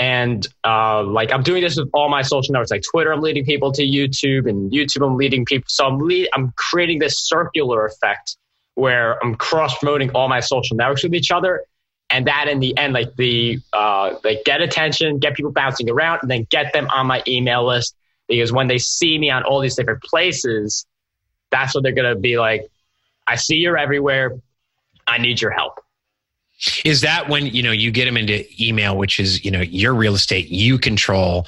And 0.00 0.48
uh, 0.64 1.02
like 1.02 1.30
I'm 1.30 1.42
doing 1.42 1.62
this 1.62 1.76
with 1.76 1.90
all 1.92 2.08
my 2.08 2.22
social 2.22 2.54
networks, 2.54 2.70
like 2.70 2.82
Twitter, 2.90 3.12
I'm 3.12 3.20
leading 3.20 3.44
people 3.44 3.70
to 3.72 3.82
YouTube, 3.82 4.48
and 4.48 4.72
YouTube, 4.72 5.06
I'm 5.06 5.18
leading 5.18 5.44
people. 5.44 5.66
So 5.68 5.84
I'm 5.86 6.00
I'm 6.32 6.54
creating 6.56 7.00
this 7.00 7.20
circular 7.20 7.84
effect 7.84 8.38
where 8.76 9.22
I'm 9.22 9.34
cross 9.34 9.76
promoting 9.76 10.10
all 10.12 10.26
my 10.26 10.40
social 10.40 10.74
networks 10.74 11.02
with 11.02 11.12
each 11.14 11.30
other, 11.30 11.64
and 12.08 12.26
that 12.26 12.48
in 12.48 12.60
the 12.60 12.74
end, 12.78 12.94
like 12.94 13.14
the 13.16 13.60
uh, 13.74 14.14
like 14.24 14.42
get 14.46 14.62
attention, 14.62 15.18
get 15.18 15.34
people 15.34 15.52
bouncing 15.52 15.90
around, 15.90 16.20
and 16.22 16.30
then 16.30 16.46
get 16.48 16.72
them 16.72 16.88
on 16.88 17.06
my 17.06 17.22
email 17.28 17.66
list 17.66 17.94
because 18.26 18.52
when 18.52 18.68
they 18.68 18.78
see 18.78 19.18
me 19.18 19.28
on 19.28 19.42
all 19.42 19.60
these 19.60 19.76
different 19.76 20.02
places, 20.02 20.86
that's 21.50 21.74
what 21.74 21.82
they're 21.82 21.92
gonna 21.92 22.16
be 22.16 22.38
like. 22.38 22.66
I 23.26 23.36
see 23.36 23.56
you're 23.56 23.76
everywhere. 23.76 24.32
I 25.06 25.18
need 25.18 25.42
your 25.42 25.50
help. 25.50 25.78
Is 26.84 27.00
that 27.00 27.28
when 27.28 27.46
you 27.46 27.62
know 27.62 27.72
you 27.72 27.90
get 27.90 28.04
them 28.04 28.16
into 28.16 28.44
email, 28.62 28.96
which 28.96 29.18
is 29.18 29.44
you 29.44 29.50
know 29.50 29.60
your 29.60 29.94
real 29.94 30.14
estate, 30.14 30.48
you 30.48 30.78
control. 30.78 31.46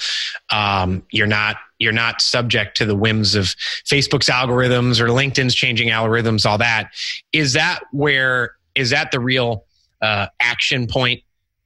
Um, 0.50 1.02
you're 1.10 1.26
not 1.26 1.56
you're 1.78 1.92
not 1.92 2.22
subject 2.22 2.76
to 2.78 2.86
the 2.86 2.94
whims 2.94 3.34
of 3.34 3.44
Facebook's 3.84 4.28
algorithms 4.28 5.00
or 5.00 5.08
LinkedIn's 5.08 5.54
changing 5.54 5.88
algorithms, 5.88 6.46
all 6.46 6.58
that. 6.58 6.90
Is 7.32 7.52
that 7.54 7.80
where 7.90 8.54
is 8.74 8.90
that 8.90 9.10
the 9.10 9.20
real 9.20 9.64
uh, 10.00 10.26
action 10.40 10.86
point 10.86 11.22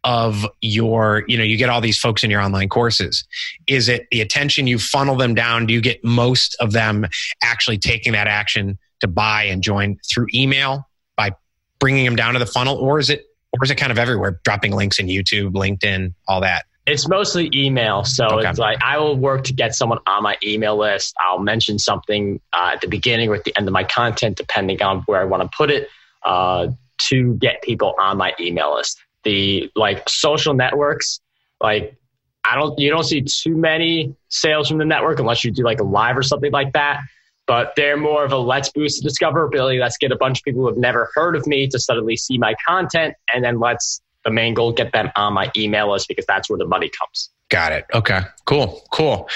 of 0.07 0.47
your 0.61 1.25
you 1.27 1.37
know 1.37 1.43
you 1.43 1.57
get 1.57 1.69
all 1.69 1.81
these 1.81 1.99
folks 1.99 2.23
in 2.23 2.31
your 2.31 2.41
online 2.41 2.69
courses 2.69 3.25
is 3.67 3.89
it 3.89 4.07
the 4.13 4.21
attention 4.21 4.69
you 4.69 4.79
funnel 4.79 5.17
them 5.17 5.35
down 5.35 5.67
do 5.67 5.75
you 5.75 5.81
get 5.81 6.03
most 6.05 6.55
of 6.61 6.71
them 6.71 7.05
actually 7.43 7.77
taking 7.77 8.13
that 8.13 8.29
action 8.29 8.79
to 9.01 9.09
buy 9.09 9.43
and 9.43 9.65
join 9.65 9.99
through 10.09 10.27
email 10.33 10.89
by 11.17 11.33
bringing 11.81 12.05
them 12.05 12.15
down 12.15 12.35
to 12.35 12.39
the 12.39 12.47
funnel 12.47 12.77
or 12.77 13.01
is 13.01 13.11
it 13.11 13.25
or 13.61 13.65
is 13.65 13.71
it 13.71 13.77
kind 13.77 13.93
of 13.93 13.99
everywhere, 13.99 14.41
dropping 14.45 14.73
links 14.73 14.99
in 14.99 15.07
YouTube, 15.07 15.53
LinkedIn, 15.53 16.15
all 16.29 16.41
that? 16.41 16.65
It's 16.87 17.09
mostly 17.09 17.51
email. 17.53 18.05
So 18.05 18.27
okay. 18.27 18.49
it's 18.49 18.59
like 18.59 18.79
I 18.83 18.99
will 18.99 19.17
work 19.17 19.43
to 19.45 19.53
get 19.53 19.75
someone 19.75 19.99
on 20.07 20.23
my 20.23 20.37
email 20.45 20.77
list. 20.77 21.15
I'll 21.19 21.41
mention 21.41 21.79
something 21.79 22.41
uh, 22.53 22.73
at 22.75 22.81
the 22.81 22.87
beginning 22.87 23.29
or 23.29 23.35
at 23.35 23.45
the 23.45 23.57
end 23.59 23.67
of 23.67 23.73
my 23.73 23.83
content, 23.83 24.37
depending 24.37 24.81
on 24.83 25.01
where 25.03 25.21
I 25.21 25.25
want 25.25 25.43
to 25.43 25.57
put 25.57 25.71
it, 25.71 25.89
uh, 26.25 26.69
to 26.99 27.35
get 27.35 27.61
people 27.63 27.95
on 27.99 28.17
my 28.17 28.33
email 28.39 28.77
list. 28.77 28.99
The 29.25 29.71
like 29.75 30.09
social 30.09 30.55
networks, 30.55 31.21
like 31.61 31.97
I 32.45 32.55
don't, 32.55 32.79
you 32.79 32.89
don't 32.89 33.03
see 33.03 33.23
too 33.23 33.57
many 33.57 34.15
sales 34.29 34.69
from 34.69 34.79
the 34.79 34.85
network 34.85 35.19
unless 35.19 35.45
you 35.45 35.51
do 35.51 35.65
like 35.65 35.81
a 35.81 35.85
live 35.85 36.17
or 36.17 36.23
something 36.23 36.53
like 36.53 36.73
that 36.75 37.01
but 37.47 37.73
they're 37.77 37.97
more 37.97 38.25
of 38.25 38.33
a 38.33 38.39
let's 38.39 38.71
boost 38.71 39.03
the 39.03 39.09
discoverability. 39.09 39.81
Let's 39.81 39.97
get 39.97 40.13
a 40.13 40.17
bunch 40.17 40.41
of 40.41 40.45
people 40.45 40.63
who 40.63 40.69
have 40.69 40.77
never 40.77 41.11
heard 41.15 41.37
of 41.37 41.47
me 41.47 41.69
to 41.69 41.79
suddenly 41.79 42.17
see 42.17 42.39
my 42.39 42.55
content. 42.67 43.15
And 43.33 43.45
then 43.45 43.61
let's, 43.61 44.01
the 44.25 44.31
main 44.31 44.55
goal, 44.55 44.73
get 44.73 44.93
them 44.93 45.11
on 45.17 45.33
my 45.33 45.51
email 45.57 45.93
list 45.93 46.09
because 46.09 46.27
that's 46.27 46.51
where 46.51 46.59
the 46.59 46.67
money 46.67 46.91
comes. 46.91 47.31
Got 47.49 47.73
it. 47.73 47.87
Okay. 47.95 48.21
Cool. 48.45 48.83
Cool. 48.91 49.29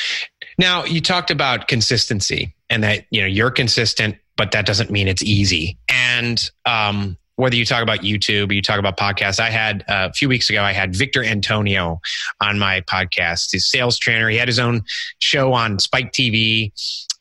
Now 0.58 0.84
you 0.84 1.00
talked 1.00 1.30
about 1.30 1.68
consistency 1.68 2.54
and 2.68 2.82
that, 2.82 3.04
you 3.10 3.20
know, 3.20 3.26
you're 3.26 3.52
consistent, 3.52 4.16
but 4.36 4.50
that 4.52 4.66
doesn't 4.66 4.90
mean 4.90 5.06
it's 5.06 5.22
easy. 5.22 5.78
And, 5.88 6.50
um, 6.66 7.16
whether 7.36 7.56
you 7.56 7.64
talk 7.64 7.82
about 7.82 8.00
YouTube 8.00 8.50
or 8.50 8.52
you 8.52 8.60
talk 8.60 8.78
about 8.78 8.98
podcasts, 8.98 9.40
I 9.40 9.48
had 9.48 9.82
uh, 9.88 10.08
a 10.10 10.12
few 10.12 10.28
weeks 10.28 10.50
ago, 10.50 10.62
I 10.62 10.72
had 10.72 10.94
Victor 10.94 11.24
Antonio 11.24 12.00
on 12.38 12.58
my 12.58 12.82
podcast. 12.82 13.48
He's 13.52 13.70
sales 13.70 13.98
trainer. 13.98 14.28
He 14.28 14.36
had 14.36 14.46
his 14.46 14.58
own 14.58 14.82
show 15.20 15.54
on 15.54 15.78
Spike 15.78 16.12
TV. 16.12 16.72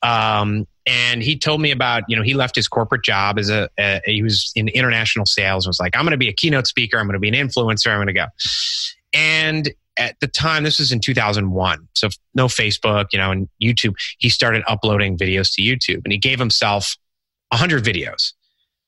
Um, 0.04 0.68
and 0.90 1.22
he 1.22 1.38
told 1.38 1.62
me 1.62 1.70
about, 1.70 2.04
you 2.08 2.16
know, 2.16 2.24
he 2.24 2.34
left 2.34 2.56
his 2.56 2.68
corporate 2.68 3.04
job 3.04 3.38
as 3.38 3.50
a, 3.50 3.70
a 3.78 4.02
he 4.06 4.24
was 4.24 4.52
in 4.56 4.70
international 4.70 5.26
sales, 5.26 5.68
was 5.68 5.80
like, 5.80 5.96
I'm 5.96 6.04
going 6.04 6.12
to 6.12 6.18
be 6.18 6.30
a 6.30 6.34
keynote 6.34 6.66
speaker. 6.66 6.98
I'm 6.98 7.06
going 7.06 7.14
to 7.14 7.20
be 7.20 7.28
an 7.28 7.36
influencer. 7.36 7.92
I'm 7.92 7.98
going 7.98 8.08
to 8.08 8.14
go. 8.14 8.26
And 9.14 9.70
at 9.98 10.20
the 10.20 10.28
time, 10.28 10.64
this 10.64 10.80
was 10.80 10.92
in 10.92 11.00
2001. 11.00 11.88
So 11.94 12.10
no 12.34 12.48
Facebook, 12.48 13.08
you 13.12 13.20
know, 13.20 13.32
and 13.32 13.48
YouTube. 13.62 13.94
He 14.18 14.30
started 14.30 14.64
uploading 14.68 15.16
videos 15.16 15.54
to 15.56 15.62
YouTube 15.62 16.02
and 16.06 16.12
he 16.12 16.18
gave 16.18 16.40
himself 16.40 16.96
100 17.50 17.84
videos 17.84 18.34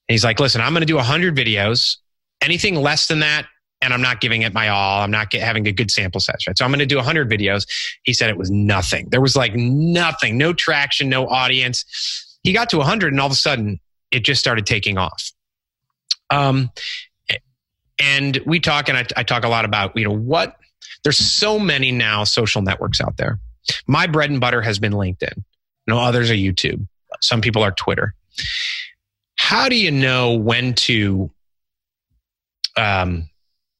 And 0.07 0.13
he's 0.13 0.23
like, 0.23 0.39
listen, 0.39 0.59
I'm 0.59 0.73
going 0.73 0.81
to 0.81 0.87
do 0.87 0.95
100 0.95 1.35
videos. 1.35 1.97
Anything 2.41 2.75
less 2.75 3.07
than 3.07 3.19
that, 3.19 3.45
and 3.81 3.93
I'm 3.93 4.01
not 4.01 4.21
giving 4.21 4.43
it 4.43 4.53
my 4.53 4.69
all. 4.69 5.01
I'm 5.01 5.11
not 5.11 5.29
get, 5.29 5.41
having 5.41 5.67
a 5.67 5.71
good 5.71 5.91
sample 5.91 6.21
size, 6.21 6.45
right? 6.47 6.57
So 6.57 6.65
I'm 6.65 6.71
going 6.71 6.79
to 6.79 6.85
do 6.85 6.97
100 6.97 7.29
videos. 7.29 7.67
He 8.03 8.13
said 8.13 8.29
it 8.29 8.37
was 8.37 8.51
nothing. 8.51 9.09
There 9.09 9.21
was 9.21 9.35
like 9.35 9.55
nothing, 9.55 10.37
no 10.37 10.53
traction, 10.53 11.09
no 11.09 11.27
audience. 11.27 12.37
He 12.43 12.53
got 12.53 12.69
to 12.71 12.77
100, 12.77 13.13
and 13.13 13.19
all 13.19 13.27
of 13.27 13.31
a 13.31 13.35
sudden, 13.35 13.79
it 14.11 14.23
just 14.23 14.39
started 14.39 14.65
taking 14.65 14.97
off. 14.97 15.31
Um, 16.29 16.71
and 17.99 18.39
we 18.45 18.59
talk, 18.59 18.89
and 18.89 18.97
I, 18.97 19.05
I 19.15 19.23
talk 19.23 19.43
a 19.43 19.49
lot 19.49 19.65
about, 19.65 19.95
you 19.95 20.03
know, 20.03 20.15
what 20.15 20.55
there's 21.03 21.17
so 21.17 21.59
many 21.59 21.91
now 21.91 22.23
social 22.23 22.61
networks 22.61 23.01
out 23.01 23.17
there. 23.17 23.39
My 23.87 24.07
bread 24.07 24.29
and 24.29 24.39
butter 24.39 24.61
has 24.61 24.79
been 24.79 24.93
LinkedIn. 24.93 25.43
No 25.87 25.99
others 25.99 26.31
are 26.31 26.35
YouTube. 26.35 26.87
Some 27.21 27.41
people 27.41 27.63
are 27.63 27.71
Twitter 27.71 28.15
how 29.41 29.67
do 29.67 29.75
you 29.75 29.91
know 29.91 30.35
when 30.35 30.73
to 30.73 31.31
um, 32.77 33.27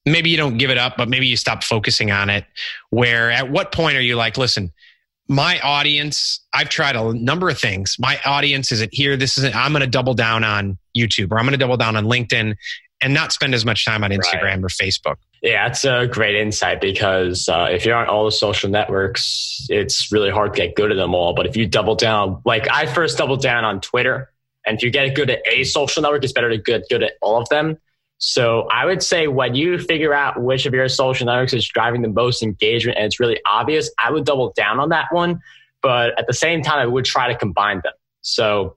maybe 0.05 0.29
you 0.29 0.37
don't 0.37 0.57
give 0.57 0.69
it 0.69 0.77
up 0.77 0.97
but 0.97 1.09
maybe 1.09 1.27
you 1.27 1.37
stop 1.37 1.63
focusing 1.63 2.11
on 2.11 2.29
it 2.29 2.45
where 2.89 3.31
at 3.31 3.49
what 3.49 3.71
point 3.71 3.95
are 3.97 4.01
you 4.01 4.15
like 4.15 4.37
listen 4.37 4.71
my 5.27 5.59
audience 5.59 6.41
i've 6.53 6.69
tried 6.69 6.95
a 6.95 7.13
number 7.13 7.49
of 7.49 7.57
things 7.57 7.95
my 7.99 8.19
audience 8.25 8.71
isn't 8.71 8.93
here 8.93 9.15
this 9.15 9.37
isn't 9.37 9.55
i'm 9.55 9.71
going 9.71 9.81
to 9.81 9.87
double 9.87 10.13
down 10.13 10.43
on 10.43 10.77
youtube 10.97 11.31
or 11.31 11.37
i'm 11.37 11.45
going 11.45 11.51
to 11.53 11.57
double 11.57 11.77
down 11.77 11.95
on 11.95 12.05
linkedin 12.05 12.55
and 13.03 13.13
not 13.13 13.31
spend 13.31 13.53
as 13.53 13.65
much 13.65 13.85
time 13.85 14.03
on 14.03 14.11
instagram 14.11 14.43
right. 14.43 14.63
or 14.63 14.67
facebook 14.67 15.17
yeah, 15.41 15.67
that's 15.67 15.85
a 15.85 16.05
great 16.05 16.35
insight 16.35 16.79
because 16.79 17.49
uh, 17.49 17.67
if 17.71 17.83
you're 17.83 17.95
on 17.95 18.07
all 18.07 18.25
the 18.25 18.31
social 18.31 18.69
networks, 18.69 19.65
it's 19.69 20.11
really 20.11 20.29
hard 20.29 20.53
to 20.53 20.61
get 20.61 20.75
good 20.75 20.91
at 20.91 20.97
them 20.97 21.15
all. 21.15 21.33
But 21.33 21.47
if 21.47 21.57
you 21.57 21.65
double 21.65 21.95
down, 21.95 22.41
like 22.45 22.69
I 22.69 22.85
first 22.85 23.17
doubled 23.17 23.41
down 23.41 23.65
on 23.65 23.81
Twitter, 23.81 24.31
and 24.67 24.77
if 24.77 24.83
you 24.83 24.91
get 24.91 25.15
good 25.15 25.31
at 25.31 25.39
a 25.47 25.63
social 25.63 26.03
network, 26.03 26.23
it's 26.23 26.33
better 26.33 26.51
to 26.51 26.59
get 26.59 26.87
good 26.89 27.01
at 27.01 27.13
all 27.23 27.41
of 27.41 27.49
them. 27.49 27.79
So 28.23 28.67
I 28.71 28.85
would 28.85 29.01
say 29.01 29.25
when 29.25 29.55
you 29.55 29.79
figure 29.79 30.13
out 30.13 30.39
which 30.39 30.67
of 30.67 30.75
your 30.75 30.87
social 30.87 31.25
networks 31.25 31.53
is 31.53 31.67
driving 31.67 32.03
the 32.03 32.07
most 32.07 32.43
engagement 32.43 32.99
and 32.99 33.07
it's 33.07 33.19
really 33.19 33.41
obvious, 33.47 33.89
I 33.97 34.11
would 34.11 34.25
double 34.25 34.53
down 34.55 34.79
on 34.79 34.89
that 34.89 35.07
one. 35.11 35.41
But 35.81 36.17
at 36.19 36.27
the 36.27 36.33
same 36.33 36.61
time, 36.61 36.77
I 36.77 36.85
would 36.85 37.03
try 37.03 37.33
to 37.33 37.35
combine 37.35 37.81
them. 37.83 37.93
So 38.21 38.75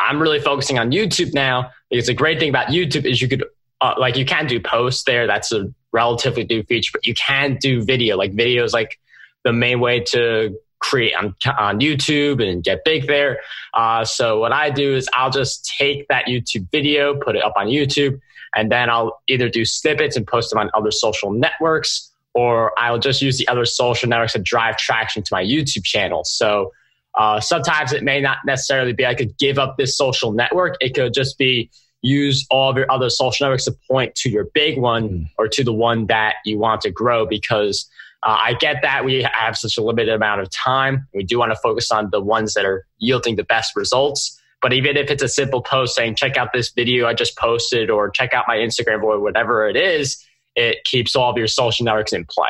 I'm 0.00 0.20
really 0.20 0.40
focusing 0.40 0.80
on 0.80 0.90
YouTube 0.90 1.32
now 1.32 1.70
because 1.90 2.08
the 2.08 2.14
great 2.14 2.40
thing 2.40 2.48
about 2.48 2.66
YouTube 2.66 3.04
is 3.04 3.22
you 3.22 3.28
could, 3.28 3.44
uh, 3.80 3.94
like, 3.98 4.16
you 4.16 4.24
can 4.24 4.48
do 4.48 4.58
posts 4.58 5.04
there. 5.04 5.28
That's 5.28 5.52
a 5.52 5.72
relatively 5.92 6.42
new 6.42 6.64
feature, 6.64 6.90
but 6.92 7.06
you 7.06 7.14
can 7.14 7.58
do 7.60 7.84
video. 7.84 8.16
Like, 8.16 8.32
video 8.32 8.64
is 8.64 8.72
like 8.72 8.98
the 9.44 9.52
main 9.52 9.78
way 9.78 10.00
to 10.00 10.58
create 10.80 11.14
on, 11.14 11.36
on 11.56 11.78
YouTube 11.78 12.42
and 12.42 12.64
get 12.64 12.84
big 12.84 13.06
there. 13.06 13.38
Uh, 13.74 14.04
so 14.04 14.40
what 14.40 14.50
I 14.50 14.70
do 14.70 14.96
is 14.96 15.08
I'll 15.12 15.30
just 15.30 15.72
take 15.78 16.08
that 16.08 16.26
YouTube 16.26 16.68
video, 16.72 17.14
put 17.14 17.36
it 17.36 17.44
up 17.44 17.52
on 17.54 17.68
YouTube, 17.68 18.20
and 18.54 18.70
then 18.70 18.90
I'll 18.90 19.20
either 19.28 19.48
do 19.48 19.64
snippets 19.64 20.16
and 20.16 20.26
post 20.26 20.50
them 20.50 20.58
on 20.58 20.70
other 20.74 20.90
social 20.90 21.32
networks, 21.32 22.10
or 22.34 22.78
I'll 22.78 22.98
just 22.98 23.22
use 23.22 23.38
the 23.38 23.48
other 23.48 23.64
social 23.64 24.08
networks 24.08 24.34
to 24.34 24.38
drive 24.38 24.76
traction 24.76 25.22
to 25.22 25.28
my 25.32 25.42
YouTube 25.42 25.84
channel. 25.84 26.24
So 26.24 26.72
uh, 27.16 27.40
sometimes 27.40 27.92
it 27.92 28.02
may 28.02 28.20
not 28.20 28.38
necessarily 28.44 28.92
be 28.92 29.06
I 29.06 29.14
could 29.14 29.36
give 29.38 29.58
up 29.58 29.76
this 29.78 29.96
social 29.96 30.32
network. 30.32 30.76
It 30.80 30.94
could 30.94 31.14
just 31.14 31.38
be 31.38 31.70
use 32.02 32.46
all 32.50 32.70
of 32.70 32.76
your 32.76 32.90
other 32.90 33.10
social 33.10 33.44
networks 33.44 33.64
to 33.64 33.74
point 33.90 34.14
to 34.14 34.30
your 34.30 34.44
big 34.54 34.78
one 34.78 35.08
mm. 35.08 35.30
or 35.38 35.48
to 35.48 35.64
the 35.64 35.72
one 35.72 36.06
that 36.06 36.36
you 36.44 36.58
want 36.58 36.82
to 36.82 36.90
grow 36.90 37.26
because 37.26 37.88
uh, 38.22 38.38
I 38.40 38.54
get 38.54 38.82
that 38.82 39.04
we 39.04 39.26
have 39.30 39.56
such 39.56 39.76
a 39.76 39.82
limited 39.82 40.14
amount 40.14 40.40
of 40.40 40.50
time. 40.50 41.06
We 41.14 41.24
do 41.24 41.38
want 41.38 41.52
to 41.52 41.56
focus 41.56 41.90
on 41.90 42.10
the 42.10 42.20
ones 42.20 42.54
that 42.54 42.64
are 42.64 42.86
yielding 42.98 43.36
the 43.36 43.44
best 43.44 43.74
results. 43.76 44.40
But 44.66 44.72
even 44.72 44.96
if 44.96 45.12
it's 45.12 45.22
a 45.22 45.28
simple 45.28 45.62
post 45.62 45.94
saying, 45.94 46.16
check 46.16 46.36
out 46.36 46.52
this 46.52 46.72
video 46.72 47.06
I 47.06 47.14
just 47.14 47.38
posted 47.38 47.88
or 47.88 48.10
check 48.10 48.34
out 48.34 48.46
my 48.48 48.56
Instagram 48.56 49.00
or 49.00 49.20
whatever 49.20 49.68
it 49.68 49.76
is, 49.76 50.20
it 50.56 50.82
keeps 50.82 51.14
all 51.14 51.30
of 51.30 51.38
your 51.38 51.46
social 51.46 51.84
networks 51.84 52.12
in 52.12 52.24
play. 52.24 52.48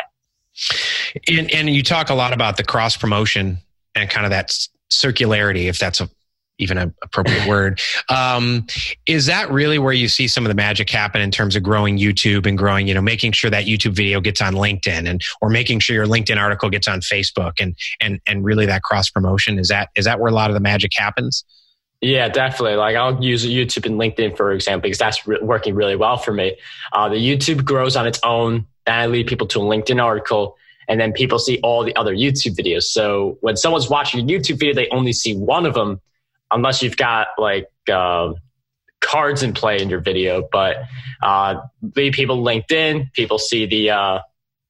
And, 1.29 1.53
and 1.53 1.69
you 1.69 1.83
talk 1.83 2.09
a 2.09 2.15
lot 2.15 2.33
about 2.33 2.57
the 2.57 2.65
cross 2.65 2.97
promotion 2.97 3.59
and 3.95 4.09
kind 4.09 4.25
of 4.25 4.31
that 4.31 4.51
circularity, 4.91 5.67
if 5.67 5.79
that's 5.79 6.01
a 6.01 6.09
even 6.57 6.79
an 6.79 6.95
appropriate 7.03 7.47
word. 7.51 7.83
Um, 8.09 8.67
is 9.07 9.27
that 9.27 9.51
really 9.51 9.79
where 9.79 9.93
you 9.93 10.09
see 10.09 10.27
some 10.27 10.47
of 10.47 10.49
the 10.49 10.55
magic 10.55 10.89
happen 10.89 11.21
in 11.21 11.31
terms 11.31 11.55
of 11.55 11.65
growing 11.65 11.99
YouTube 11.99 12.47
and 12.47 12.57
growing, 12.57 12.89
you 12.89 12.95
know, 12.95 13.03
making 13.03 13.33
sure 13.33 13.51
that 13.51 13.67
YouTube 13.67 13.93
video 13.93 14.23
gets 14.23 14.41
on 14.41 14.55
LinkedIn 14.55 15.07
and 15.07 15.23
or 15.43 15.51
making 15.51 15.81
sure 15.81 15.95
your 15.95 16.07
LinkedIn 16.07 16.39
article 16.39 16.71
gets 16.71 16.89
on 16.89 17.01
Facebook 17.01 17.61
and 17.61 17.77
and 18.01 18.23
and 18.27 18.43
really 18.43 18.65
that 18.65 18.83
cross 18.85 19.11
promotion 19.11 19.59
is 19.59 19.69
that 19.69 19.91
is 19.97 20.07
that 20.07 20.19
where 20.19 20.31
a 20.31 20.35
lot 20.35 20.49
of 20.49 20.55
the 20.55 20.61
magic 20.61 20.93
happens? 20.97 21.45
Yeah, 22.01 22.29
definitely. 22.29 22.77
Like 22.77 22.97
I'll 22.97 23.23
use 23.23 23.47
YouTube 23.47 23.87
and 23.87 23.99
LinkedIn 23.99 24.37
for 24.37 24.53
example 24.53 24.83
because 24.83 24.99
that's 24.99 25.27
re- 25.27 25.39
working 25.41 25.75
really 25.75 25.97
well 25.97 26.17
for 26.17 26.33
me. 26.33 26.57
Uh, 26.93 27.09
the 27.09 27.17
YouTube 27.17 27.65
grows 27.65 27.97
on 27.97 28.07
its 28.07 28.21
own. 28.23 28.67
Then 28.85 28.95
I 28.95 29.07
lead 29.07 29.27
people 29.27 29.47
to 29.49 29.61
a 29.61 29.63
LinkedIn 29.63 30.03
article 30.03 30.57
and 30.89 31.01
then 31.01 31.13
people 31.13 31.39
see 31.39 31.59
all 31.63 31.85
the 31.85 31.97
other 31.97 32.15
YouTube 32.15 32.55
videos. 32.55 32.85
So 32.85 33.39
when 33.41 33.57
someone's 33.57 33.89
watching 33.89 34.21
a 34.21 34.25
YouTube 34.25 34.59
video, 34.59 34.75
they 34.75 34.89
only 34.91 35.13
see 35.13 35.35
one 35.37 35.67
of 35.67 35.75
them 35.75 36.01
unless 36.51 36.83
you've 36.83 36.97
got 36.97 37.29
like 37.39 37.69
uh, 37.93 38.35
cards 39.01 39.43
in 39.43 39.53
play 39.53 39.81
in 39.81 39.89
your 39.89 40.01
video. 40.01 40.47
But 40.53 40.77
uh, 41.23 41.61
lead 41.97 42.13
people 42.13 42.43
LinkedIn, 42.43 43.13
people 43.15 43.39
see 43.39 43.67
the 43.67 43.91
uh, 43.91 44.19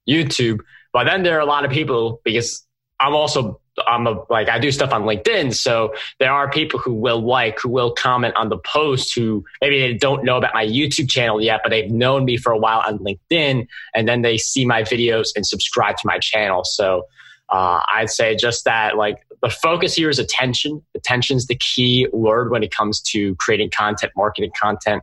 YouTube. 0.09 0.61
But 0.93 1.05
then 1.05 1.23
there 1.23 1.37
are 1.37 1.41
a 1.41 1.47
lot 1.47 1.65
of 1.65 1.71
people 1.71 2.21
because 2.25 2.65
I'm 2.99 3.15
also 3.15 3.61
I'm 3.87 4.07
a 4.07 4.23
like 4.31 4.49
I 4.49 4.59
do 4.59 4.71
stuff 4.73 4.93
on 4.93 5.03
LinkedIn, 5.03 5.55
so 5.55 5.95
there 6.19 6.33
are 6.33 6.51
people 6.51 6.81
who 6.81 6.95
will 6.95 7.21
like, 7.21 7.59
who 7.61 7.69
will 7.69 7.93
comment 7.93 8.35
on 8.37 8.49
the 8.49 8.59
post, 8.59 9.15
who 9.15 9.45
maybe 9.61 9.81
they 9.81 9.95
don't 9.95 10.25
know 10.25 10.37
about 10.37 10.55
my 10.55 10.65
YouTube 10.65 11.11
channel 11.11 11.43
yet, 11.43 11.61
but 11.63 11.71
they've 11.71 11.91
known 11.91 12.25
me 12.25 12.37
for 12.37 12.53
a 12.53 12.59
while 12.59 12.83
on 12.87 12.99
LinkedIn, 12.99 13.67
and 13.95 14.09
then 14.09 14.23
they 14.23 14.39
see 14.39 14.65
my 14.65 14.83
videos 14.83 15.29
and 15.37 15.47
subscribe 15.47 15.97
to 15.97 16.07
my 16.07 16.19
channel. 16.19 16.65
So 16.65 17.07
uh, 17.49 17.81
I'd 17.93 18.11
say 18.11 18.35
just 18.37 18.65
that 18.65 18.97
like 18.97 19.19
the 19.43 19.51
focus 19.51 19.95
here 19.95 20.11
is 20.11 20.19
attention. 20.19 20.83
Attention 20.95 21.37
is 21.37 21.47
the 21.47 21.57
key 21.57 22.09
word 22.13 22.51
when 22.51 22.63
it 22.63 22.71
comes 22.71 23.01
to 23.03 23.35
creating 23.37 23.71
content, 23.71 24.13
marketing 24.17 24.51
content. 24.59 25.03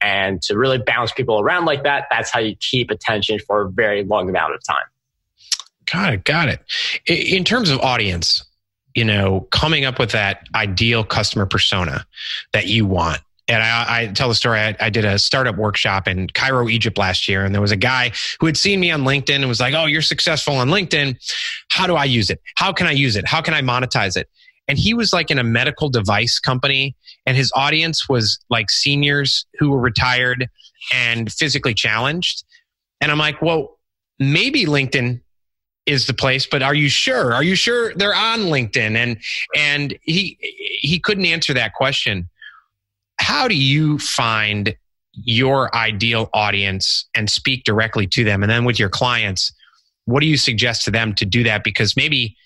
And 0.00 0.40
to 0.42 0.56
really 0.56 0.78
bounce 0.78 1.12
people 1.12 1.40
around 1.40 1.66
like 1.66 1.82
that, 1.82 2.06
that's 2.10 2.30
how 2.30 2.40
you 2.40 2.56
keep 2.56 2.90
attention 2.90 3.38
for 3.38 3.62
a 3.62 3.70
very 3.70 4.02
long 4.04 4.28
amount 4.28 4.54
of 4.54 4.62
time. 4.64 4.84
Got 5.92 6.14
it. 6.14 6.24
Got 6.24 6.48
it. 6.48 6.60
In 7.06 7.44
terms 7.44 7.70
of 7.70 7.80
audience, 7.80 8.44
you 8.94 9.04
know, 9.04 9.48
coming 9.50 9.84
up 9.84 9.98
with 9.98 10.12
that 10.12 10.46
ideal 10.54 11.04
customer 11.04 11.46
persona 11.46 12.06
that 12.52 12.66
you 12.66 12.86
want, 12.86 13.20
and 13.48 13.62
I, 13.62 14.02
I, 14.02 14.06
tell 14.08 14.28
the 14.28 14.34
story. 14.34 14.60
I, 14.60 14.76
I, 14.78 14.90
did 14.90 15.04
a 15.04 15.18
startup 15.18 15.56
workshop 15.56 16.06
in 16.06 16.28
Cairo, 16.28 16.68
Egypt 16.68 16.96
last 16.96 17.26
year, 17.28 17.44
and 17.44 17.52
there 17.52 17.60
was 17.60 17.72
a 17.72 17.76
guy 17.76 18.12
who 18.38 18.46
had 18.46 18.56
seen 18.56 18.78
me 18.78 18.92
on 18.92 19.02
LinkedIn 19.02 19.36
and 19.36 19.48
was 19.48 19.58
like, 19.58 19.74
"Oh, 19.74 19.86
you're 19.86 20.02
successful 20.02 20.54
on 20.54 20.68
LinkedIn. 20.68 21.16
How 21.68 21.88
do 21.88 21.96
I 21.96 22.04
use 22.04 22.30
it? 22.30 22.40
How 22.54 22.72
can 22.72 22.86
I 22.86 22.92
use 22.92 23.16
it? 23.16 23.26
How 23.26 23.40
can 23.40 23.54
I 23.54 23.60
monetize 23.60 24.16
it?" 24.16 24.28
And 24.68 24.78
he 24.78 24.94
was 24.94 25.12
like 25.12 25.32
in 25.32 25.38
a 25.38 25.42
medical 25.42 25.88
device 25.88 26.38
company, 26.38 26.94
and 27.26 27.36
his 27.36 27.50
audience 27.56 28.08
was 28.08 28.38
like 28.50 28.70
seniors 28.70 29.46
who 29.58 29.70
were 29.70 29.80
retired 29.80 30.48
and 30.94 31.32
physically 31.32 31.74
challenged. 31.74 32.44
And 33.00 33.10
I'm 33.10 33.18
like, 33.18 33.42
"Well, 33.42 33.78
maybe 34.20 34.64
LinkedIn 34.64 35.20
is 35.86 36.06
the 36.06 36.14
place 36.14 36.46
but 36.46 36.62
are 36.62 36.74
you 36.74 36.88
sure? 36.88 37.32
Are 37.32 37.42
you 37.42 37.54
sure 37.54 37.94
they're 37.94 38.14
on 38.14 38.40
linkedin? 38.40 38.96
And 38.96 39.18
and 39.56 39.98
he 40.02 40.38
he 40.80 40.98
couldn't 40.98 41.26
answer 41.26 41.54
that 41.54 41.74
question. 41.74 42.28
How 43.18 43.48
do 43.48 43.56
you 43.56 43.98
find 43.98 44.74
your 45.12 45.74
ideal 45.74 46.30
audience 46.32 47.08
and 47.14 47.28
speak 47.28 47.64
directly 47.64 48.06
to 48.06 48.24
them? 48.24 48.42
And 48.42 48.50
then 48.50 48.64
with 48.64 48.78
your 48.78 48.88
clients 48.88 49.52
what 50.06 50.20
do 50.20 50.26
you 50.26 50.36
suggest 50.36 50.84
to 50.84 50.90
them 50.90 51.14
to 51.14 51.24
do 51.24 51.44
that? 51.44 51.62
Because 51.62 51.96
maybe 51.96 52.36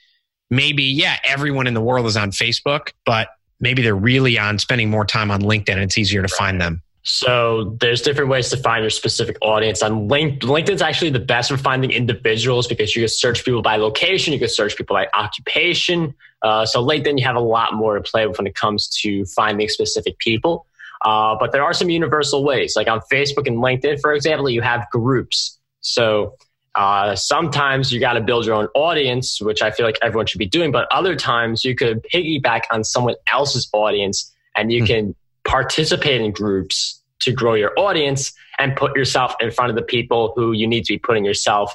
maybe 0.51 0.83
yeah 0.83 1.17
everyone 1.25 1.67
in 1.67 1.75
the 1.75 1.81
world 1.81 2.07
is 2.07 2.17
on 2.17 2.31
facebook 2.31 2.93
but 3.07 3.29
maybe 3.61 3.83
they're 3.83 3.97
really 3.97 4.39
on 4.39 4.59
spending 4.59 4.91
more 4.91 5.05
time 5.05 5.31
on 5.31 5.41
linkedin 5.41 5.73
and 5.73 5.83
it's 5.83 5.97
easier 5.97 6.23
to 6.23 6.29
find 6.29 6.61
them 6.61 6.83
so 7.05 7.77
there's 7.81 8.01
different 8.01 8.31
ways 8.31 8.49
to 8.49 8.57
find 8.57 8.83
your 8.83 8.91
specific 8.91 9.37
audience. 9.43 9.83
On 9.83 10.09
LinkedIn, 10.09 10.41
LinkedIn's 10.41 10.81
actually 10.81 11.11
the 11.11 11.21
best 11.21 11.51
for 11.51 11.59
finding 11.59 11.91
individuals 11.91 12.67
because 12.67 12.97
you 12.97 13.03
can 13.03 13.11
search 13.11 13.45
people 13.45 13.61
by 13.61 13.77
location, 13.77 14.33
you 14.33 14.39
can 14.39 14.49
search 14.49 14.75
people 14.75 14.97
by 14.97 15.07
occupation. 15.13 16.15
Uh, 16.41 16.65
so 16.65 16.83
LinkedIn, 16.83 17.19
you 17.19 17.25
have 17.25 17.37
a 17.37 17.41
lot 17.41 17.75
more 17.75 17.95
to 17.95 18.01
play 18.01 18.27
with 18.27 18.39
when 18.39 18.47
it 18.47 18.55
comes 18.55 18.89
to 19.03 19.27
finding 19.27 19.69
specific 19.69 20.19
people. 20.19 20.67
Uh, 21.05 21.37
but 21.39 21.53
there 21.53 21.63
are 21.63 21.75
some 21.75 21.91
universal 21.91 22.43
ways. 22.43 22.73
Like 22.75 22.89
on 22.89 23.01
Facebook 23.13 23.47
and 23.47 23.59
LinkedIn, 23.59 24.01
for 24.01 24.15
example, 24.15 24.49
you 24.49 24.63
have 24.63 24.89
groups. 24.91 25.59
So 25.83 26.37
uh, 26.75 27.15
sometimes 27.17 27.93
you 27.93 28.01
got 28.01 28.15
to 28.15 28.23
build 28.23 28.47
your 28.47 28.55
own 28.55 28.69
audience, 28.75 29.43
which 29.43 29.61
I 29.61 29.71
feel 29.71 29.85
like 29.85 29.99
everyone 30.01 30.25
should 30.25 30.39
be 30.39 30.47
doing. 30.47 30.73
But 30.73 30.89
other 30.91 31.17
times 31.17 31.67
you 31.67 31.75
could 31.75 32.03
piggyback 32.11 32.63
on 32.71 32.83
someone 32.83 33.17
else's 33.27 33.69
audience 33.75 34.33
and 34.57 34.73
you 34.73 34.83
mm-hmm. 34.83 34.87
can 34.87 35.15
participate 35.45 36.21
in 36.21 36.33
groups 36.33 37.01
to 37.21 37.33
grow 37.33 37.55
your 37.55 37.73
audience 37.79 38.33
and 38.59 38.77
put 38.77 38.97
yourself 38.97 39.35
in 39.41 39.51
front 39.51 39.71
of 39.71 39.77
the 39.77 39.83
people 39.83 40.33
who 40.37 40.53
you 40.53 40.67
need 40.67 40.85
to 40.85 40.95
be 40.95 40.99
putting 40.99 41.25
yourself 41.25 41.73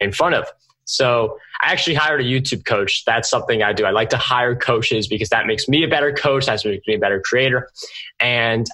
in 0.00 0.12
front 0.12 0.34
of. 0.34 0.46
So 0.84 1.38
I 1.60 1.70
actually 1.72 1.94
hired 1.94 2.20
a 2.20 2.24
YouTube 2.24 2.64
coach. 2.64 3.04
That's 3.04 3.28
something 3.28 3.62
I 3.62 3.72
do. 3.72 3.84
I 3.84 3.90
like 3.90 4.10
to 4.10 4.16
hire 4.16 4.56
coaches 4.56 5.06
because 5.06 5.28
that 5.28 5.46
makes 5.46 5.68
me 5.68 5.84
a 5.84 5.88
better 5.88 6.12
coach. 6.12 6.46
That 6.46 6.64
makes 6.64 6.86
me 6.86 6.94
a 6.94 6.98
better 6.98 7.20
creator. 7.20 7.68
And 8.20 8.66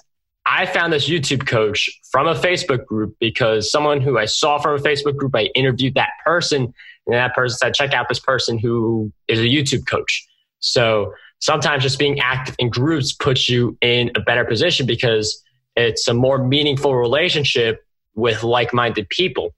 I 0.45 0.65
found 0.65 0.93
this 0.93 1.09
YouTube 1.09 1.47
coach 1.47 1.89
from 2.11 2.27
a 2.27 2.35
Facebook 2.35 2.85
group 2.85 3.15
because 3.19 3.69
someone 3.69 3.99
who 3.99 4.17
I 4.17 4.25
saw 4.25 4.59
from 4.59 4.75
a 4.75 4.79
Facebook 4.79 5.17
group, 5.17 5.35
I 5.35 5.49
interviewed 5.55 5.95
that 5.95 6.11
person 6.23 6.73
and 7.07 7.15
that 7.15 7.33
person 7.35 7.57
said, 7.57 7.73
check 7.73 7.93
out 7.93 8.07
this 8.07 8.19
person 8.19 8.57
who 8.57 9.11
is 9.27 9.39
a 9.39 9.43
YouTube 9.43 9.87
coach. 9.87 10.25
So 10.59 11.13
sometimes 11.39 11.83
just 11.83 11.99
being 11.99 12.19
active 12.19 12.55
in 12.59 12.69
groups 12.69 13.13
puts 13.13 13.49
you 13.49 13.77
in 13.81 14.11
a 14.15 14.19
better 14.19 14.45
position 14.45 14.85
because 14.85 15.43
it's 15.75 16.07
a 16.07 16.13
more 16.13 16.37
meaningful 16.37 16.95
relationship 16.95 17.85
with 18.15 18.43
like-minded 18.43 19.09
people. 19.09 19.53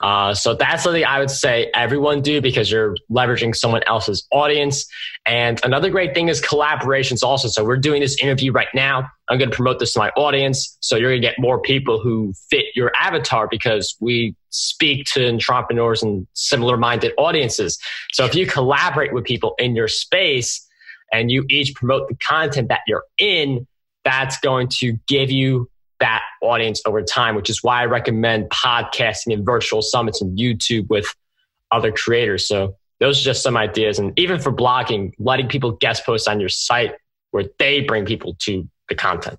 Uh, 0.00 0.32
so 0.32 0.54
that's 0.54 0.82
something 0.84 1.04
I 1.04 1.18
would 1.18 1.30
say 1.30 1.70
everyone 1.74 2.22
do 2.22 2.40
because 2.40 2.70
you're 2.70 2.96
leveraging 3.10 3.54
someone 3.54 3.82
else's 3.84 4.26
audience. 4.32 4.86
And 5.26 5.60
another 5.62 5.90
great 5.90 6.14
thing 6.14 6.28
is 6.28 6.40
collaborations 6.40 7.22
also. 7.22 7.48
So 7.48 7.64
we're 7.64 7.76
doing 7.76 8.00
this 8.00 8.16
interview 8.22 8.50
right 8.50 8.68
now. 8.74 9.06
I'm 9.28 9.38
going 9.38 9.50
to 9.50 9.54
promote 9.54 9.78
this 9.78 9.92
to 9.92 9.98
my 9.98 10.08
audience. 10.10 10.78
So 10.80 10.96
you're 10.96 11.10
going 11.10 11.20
to 11.20 11.28
get 11.28 11.38
more 11.38 11.60
people 11.60 12.00
who 12.00 12.32
fit 12.48 12.64
your 12.74 12.92
avatar 12.98 13.46
because 13.50 13.94
we 14.00 14.34
speak 14.50 15.06
to 15.14 15.28
entrepreneurs 15.28 16.02
and 16.02 16.26
similar 16.34 16.76
minded 16.76 17.12
audiences. 17.16 17.78
So 18.12 18.24
if 18.24 18.34
you 18.34 18.46
collaborate 18.46 19.12
with 19.12 19.24
people 19.24 19.54
in 19.58 19.74
your 19.74 19.88
space 19.88 20.66
and 21.12 21.30
you 21.30 21.44
each 21.48 21.74
promote 21.74 22.08
the 22.08 22.16
content 22.16 22.68
that 22.68 22.80
you're 22.86 23.04
in, 23.18 23.66
that's 24.04 24.38
going 24.38 24.68
to 24.68 24.98
give 25.06 25.30
you 25.30 25.68
that 26.00 26.22
audience 26.42 26.80
over 26.86 27.02
time, 27.02 27.34
which 27.34 27.50
is 27.50 27.62
why 27.62 27.82
I 27.82 27.86
recommend 27.86 28.48
podcasting 28.50 29.34
and 29.34 29.44
virtual 29.44 29.82
summits 29.82 30.22
and 30.22 30.38
YouTube 30.38 30.88
with 30.88 31.06
other 31.70 31.92
creators. 31.92 32.48
So 32.48 32.76
those 33.00 33.20
are 33.20 33.24
just 33.24 33.42
some 33.42 33.56
ideas. 33.56 33.98
And 33.98 34.18
even 34.18 34.40
for 34.40 34.52
blogging, 34.52 35.12
letting 35.18 35.48
people 35.48 35.72
guest 35.72 36.04
post 36.04 36.28
on 36.28 36.40
your 36.40 36.48
site 36.48 36.94
where 37.30 37.44
they 37.58 37.80
bring 37.80 38.06
people 38.06 38.34
to 38.40 38.68
the 38.88 38.94
content. 38.94 39.38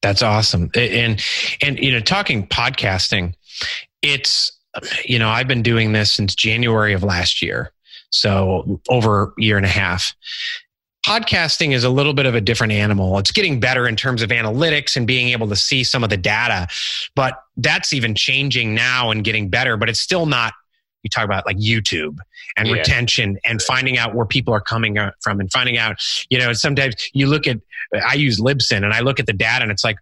That's 0.00 0.22
awesome. 0.22 0.70
And, 0.76 1.20
and, 1.60 1.78
you 1.78 1.90
know, 1.90 2.00
talking 2.00 2.46
podcasting, 2.46 3.34
it's, 4.02 4.52
you 5.04 5.18
know, 5.18 5.28
I've 5.28 5.48
been 5.48 5.62
doing 5.62 5.92
this 5.92 6.12
since 6.12 6.34
January 6.34 6.92
of 6.92 7.02
last 7.02 7.42
year. 7.42 7.72
So 8.10 8.80
over 8.88 9.24
a 9.24 9.32
year 9.38 9.56
and 9.56 9.66
a 9.66 9.70
half 9.70 10.14
podcasting 11.06 11.72
is 11.72 11.84
a 11.84 11.90
little 11.90 12.12
bit 12.12 12.26
of 12.26 12.34
a 12.34 12.40
different 12.40 12.72
animal. 12.72 13.18
It's 13.18 13.30
getting 13.30 13.60
better 13.60 13.88
in 13.88 13.96
terms 13.96 14.20
of 14.20 14.28
analytics 14.28 14.96
and 14.96 15.06
being 15.06 15.28
able 15.30 15.48
to 15.48 15.56
see 15.56 15.82
some 15.82 16.04
of 16.04 16.10
the 16.10 16.18
data, 16.18 16.66
but 17.14 17.42
that's 17.56 17.92
even 17.92 18.14
changing 18.14 18.74
now 18.74 19.10
and 19.10 19.24
getting 19.24 19.48
better, 19.48 19.76
but 19.76 19.88
it's 19.88 20.00
still 20.00 20.26
not. 20.26 20.52
You 21.02 21.10
talk 21.10 21.24
about 21.24 21.46
like 21.46 21.56
YouTube 21.56 22.18
and 22.56 22.68
yeah. 22.68 22.74
retention 22.74 23.38
and 23.44 23.62
finding 23.62 23.96
out 23.96 24.14
where 24.14 24.26
people 24.26 24.52
are 24.52 24.60
coming 24.60 24.98
from 25.20 25.40
and 25.40 25.50
finding 25.50 25.78
out, 25.78 25.96
you 26.28 26.38
know, 26.38 26.52
sometimes 26.52 26.94
you 27.14 27.26
look 27.26 27.46
at, 27.46 27.58
I 28.06 28.14
use 28.14 28.40
Libsyn 28.40 28.84
and 28.84 28.92
I 28.92 29.00
look 29.00 29.20
at 29.20 29.26
the 29.26 29.32
data 29.32 29.62
and 29.62 29.70
it's 29.70 29.84
like, 29.84 29.96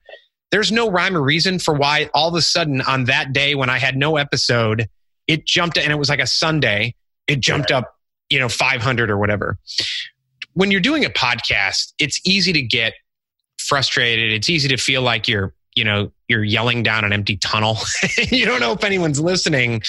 there's 0.50 0.70
no 0.70 0.90
rhyme 0.90 1.16
or 1.16 1.22
reason 1.22 1.58
for 1.58 1.74
why 1.74 2.08
all 2.14 2.28
of 2.28 2.34
a 2.34 2.42
sudden 2.42 2.80
on 2.82 3.04
that 3.04 3.32
day 3.32 3.54
when 3.54 3.70
I 3.70 3.78
had 3.78 3.96
no 3.96 4.16
episode, 4.16 4.88
it 5.26 5.46
jumped 5.46 5.76
and 5.76 5.92
it 5.92 5.96
was 5.96 6.08
like 6.08 6.20
a 6.20 6.26
Sunday, 6.26 6.94
it 7.26 7.40
jumped 7.40 7.70
up, 7.70 7.96
you 8.30 8.38
know, 8.38 8.48
500 8.48 9.10
or 9.10 9.18
whatever 9.18 9.58
when 10.56 10.70
you're 10.70 10.80
doing 10.80 11.04
a 11.04 11.10
podcast, 11.10 11.92
it's 11.98 12.18
easy 12.24 12.50
to 12.54 12.62
get 12.62 12.94
frustrated. 13.58 14.32
It's 14.32 14.48
easy 14.48 14.68
to 14.68 14.78
feel 14.78 15.02
like 15.02 15.28
you're, 15.28 15.52
you 15.74 15.84
know, 15.84 16.10
you're 16.28 16.44
yelling 16.44 16.82
down 16.82 17.04
an 17.04 17.12
empty 17.12 17.36
tunnel. 17.36 17.76
you 18.30 18.46
don't 18.46 18.60
know 18.60 18.72
if 18.72 18.82
anyone's 18.82 19.20
listening. 19.20 19.82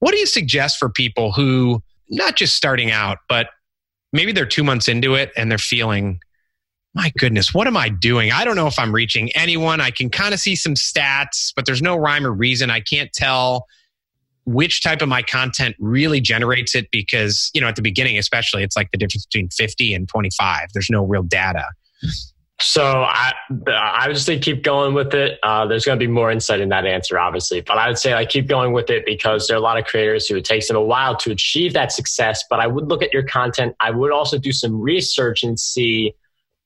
What 0.00 0.10
do 0.10 0.18
you 0.18 0.26
suggest 0.26 0.78
for 0.78 0.88
people 0.88 1.30
who 1.30 1.84
not 2.10 2.34
just 2.34 2.56
starting 2.56 2.90
out, 2.90 3.18
but 3.28 3.50
maybe 4.12 4.32
they're 4.32 4.44
two 4.44 4.64
months 4.64 4.88
into 4.88 5.14
it 5.14 5.30
and 5.36 5.48
they're 5.48 5.56
feeling, 5.56 6.18
my 6.94 7.10
goodness, 7.18 7.54
what 7.54 7.66
am 7.66 7.76
I 7.76 7.88
doing? 7.88 8.32
I 8.32 8.44
don't 8.44 8.56
know 8.56 8.66
if 8.66 8.78
I'm 8.78 8.94
reaching 8.94 9.30
anyone. 9.32 9.80
I 9.80 9.90
can 9.90 10.10
kind 10.10 10.34
of 10.34 10.40
see 10.40 10.56
some 10.56 10.74
stats, 10.74 11.52
but 11.54 11.64
there's 11.66 11.82
no 11.82 11.96
rhyme 11.96 12.26
or 12.26 12.32
reason. 12.32 12.70
I 12.70 12.80
can't 12.80 13.12
tell 13.12 13.66
which 14.44 14.82
type 14.82 15.02
of 15.02 15.08
my 15.08 15.22
content 15.22 15.76
really 15.78 16.20
generates 16.20 16.74
it 16.74 16.90
because 16.90 17.50
you 17.54 17.60
know 17.60 17.68
at 17.68 17.76
the 17.76 17.82
beginning 17.82 18.18
especially 18.18 18.64
it's 18.64 18.76
like 18.76 18.90
the 18.90 18.98
difference 18.98 19.24
between 19.24 19.48
50 19.48 19.94
and 19.94 20.08
25 20.08 20.66
there's 20.74 20.90
no 20.90 21.06
real 21.06 21.22
data 21.22 21.64
so 22.62 23.02
I, 23.02 23.32
I 23.68 24.06
would 24.06 24.16
say 24.16 24.38
keep 24.38 24.62
going 24.62 24.94
with 24.94 25.14
it. 25.14 25.38
Uh, 25.42 25.66
there's 25.66 25.84
going 25.84 25.98
to 25.98 26.04
be 26.04 26.10
more 26.10 26.30
insight 26.30 26.60
in 26.60 26.68
that 26.68 26.86
answer, 26.86 27.18
obviously, 27.18 27.60
but 27.60 27.76
I 27.76 27.88
would 27.88 27.98
say 27.98 28.14
like 28.14 28.28
keep 28.28 28.46
going 28.46 28.72
with 28.72 28.88
it 28.88 29.04
because 29.04 29.48
there 29.48 29.56
are 29.56 29.58
a 29.58 29.62
lot 29.62 29.78
of 29.78 29.84
creators 29.84 30.28
who 30.28 30.36
it 30.36 30.44
takes 30.44 30.68
them 30.68 30.76
a 30.76 30.82
while 30.82 31.16
to 31.16 31.32
achieve 31.32 31.72
that 31.72 31.90
success. 31.90 32.44
But 32.48 32.60
I 32.60 32.68
would 32.68 32.88
look 32.88 33.02
at 33.02 33.12
your 33.12 33.24
content. 33.24 33.74
I 33.80 33.90
would 33.90 34.12
also 34.12 34.38
do 34.38 34.52
some 34.52 34.80
research 34.80 35.42
and 35.42 35.58
see 35.58 36.14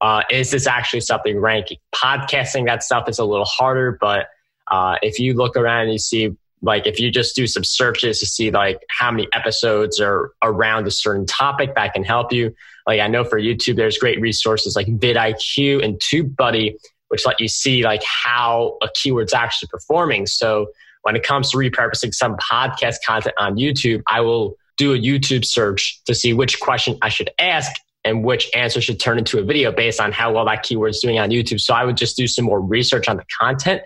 uh, 0.00 0.22
is 0.30 0.50
this 0.50 0.66
actually 0.66 1.00
something 1.00 1.38
ranking. 1.38 1.78
Podcasting 1.94 2.66
that 2.66 2.82
stuff 2.82 3.08
is 3.08 3.18
a 3.18 3.24
little 3.24 3.46
harder, 3.46 3.96
but 4.00 4.28
uh, 4.68 4.96
if 5.02 5.18
you 5.18 5.34
look 5.34 5.56
around 5.56 5.84
and 5.84 5.92
you 5.92 5.98
see 5.98 6.36
like 6.62 6.86
if 6.86 6.98
you 6.98 7.10
just 7.10 7.36
do 7.36 7.46
some 7.46 7.64
searches 7.64 8.18
to 8.20 8.26
see 8.26 8.50
like 8.50 8.80
how 8.88 9.10
many 9.10 9.28
episodes 9.32 10.00
are 10.00 10.32
around 10.42 10.86
a 10.86 10.90
certain 10.90 11.26
topic 11.26 11.74
that 11.74 11.92
can 11.92 12.02
help 12.02 12.32
you 12.32 12.54
like 12.86 12.98
i 12.98 13.06
know 13.06 13.24
for 13.24 13.38
youtube 13.38 13.76
there's 13.76 13.98
great 13.98 14.20
resources 14.20 14.74
like 14.74 14.86
vidiq 14.86 15.84
and 15.84 16.00
tubebuddy 16.00 16.74
which 17.08 17.26
let 17.26 17.38
you 17.40 17.48
see 17.48 17.84
like 17.84 18.02
how 18.04 18.76
a 18.82 18.88
keyword's 18.88 19.34
actually 19.34 19.68
performing 19.68 20.26
so 20.26 20.66
when 21.02 21.14
it 21.14 21.22
comes 21.22 21.50
to 21.50 21.58
repurposing 21.58 22.12
some 22.12 22.36
podcast 22.36 22.96
content 23.06 23.34
on 23.38 23.56
youtube 23.56 24.02
i 24.06 24.20
will 24.20 24.56
do 24.78 24.94
a 24.94 24.98
youtube 24.98 25.44
search 25.44 26.00
to 26.04 26.14
see 26.14 26.32
which 26.32 26.58
question 26.60 26.96
i 27.02 27.08
should 27.08 27.30
ask 27.38 27.70
and 28.06 28.22
which 28.24 28.48
answer 28.54 28.80
should 28.80 29.00
turn 29.00 29.18
into 29.18 29.38
a 29.38 29.42
video 29.42 29.72
based 29.72 30.00
on 30.00 30.12
how 30.12 30.32
well 30.32 30.46
that 30.46 30.62
keyword 30.62 30.90
is 30.90 31.00
doing 31.00 31.18
on 31.18 31.30
YouTube. 31.30 31.60
So 31.60 31.74
I 31.74 31.84
would 31.84 31.96
just 31.96 32.16
do 32.16 32.28
some 32.28 32.44
more 32.44 32.60
research 32.60 33.08
on 33.08 33.16
the 33.16 33.24
content. 33.38 33.82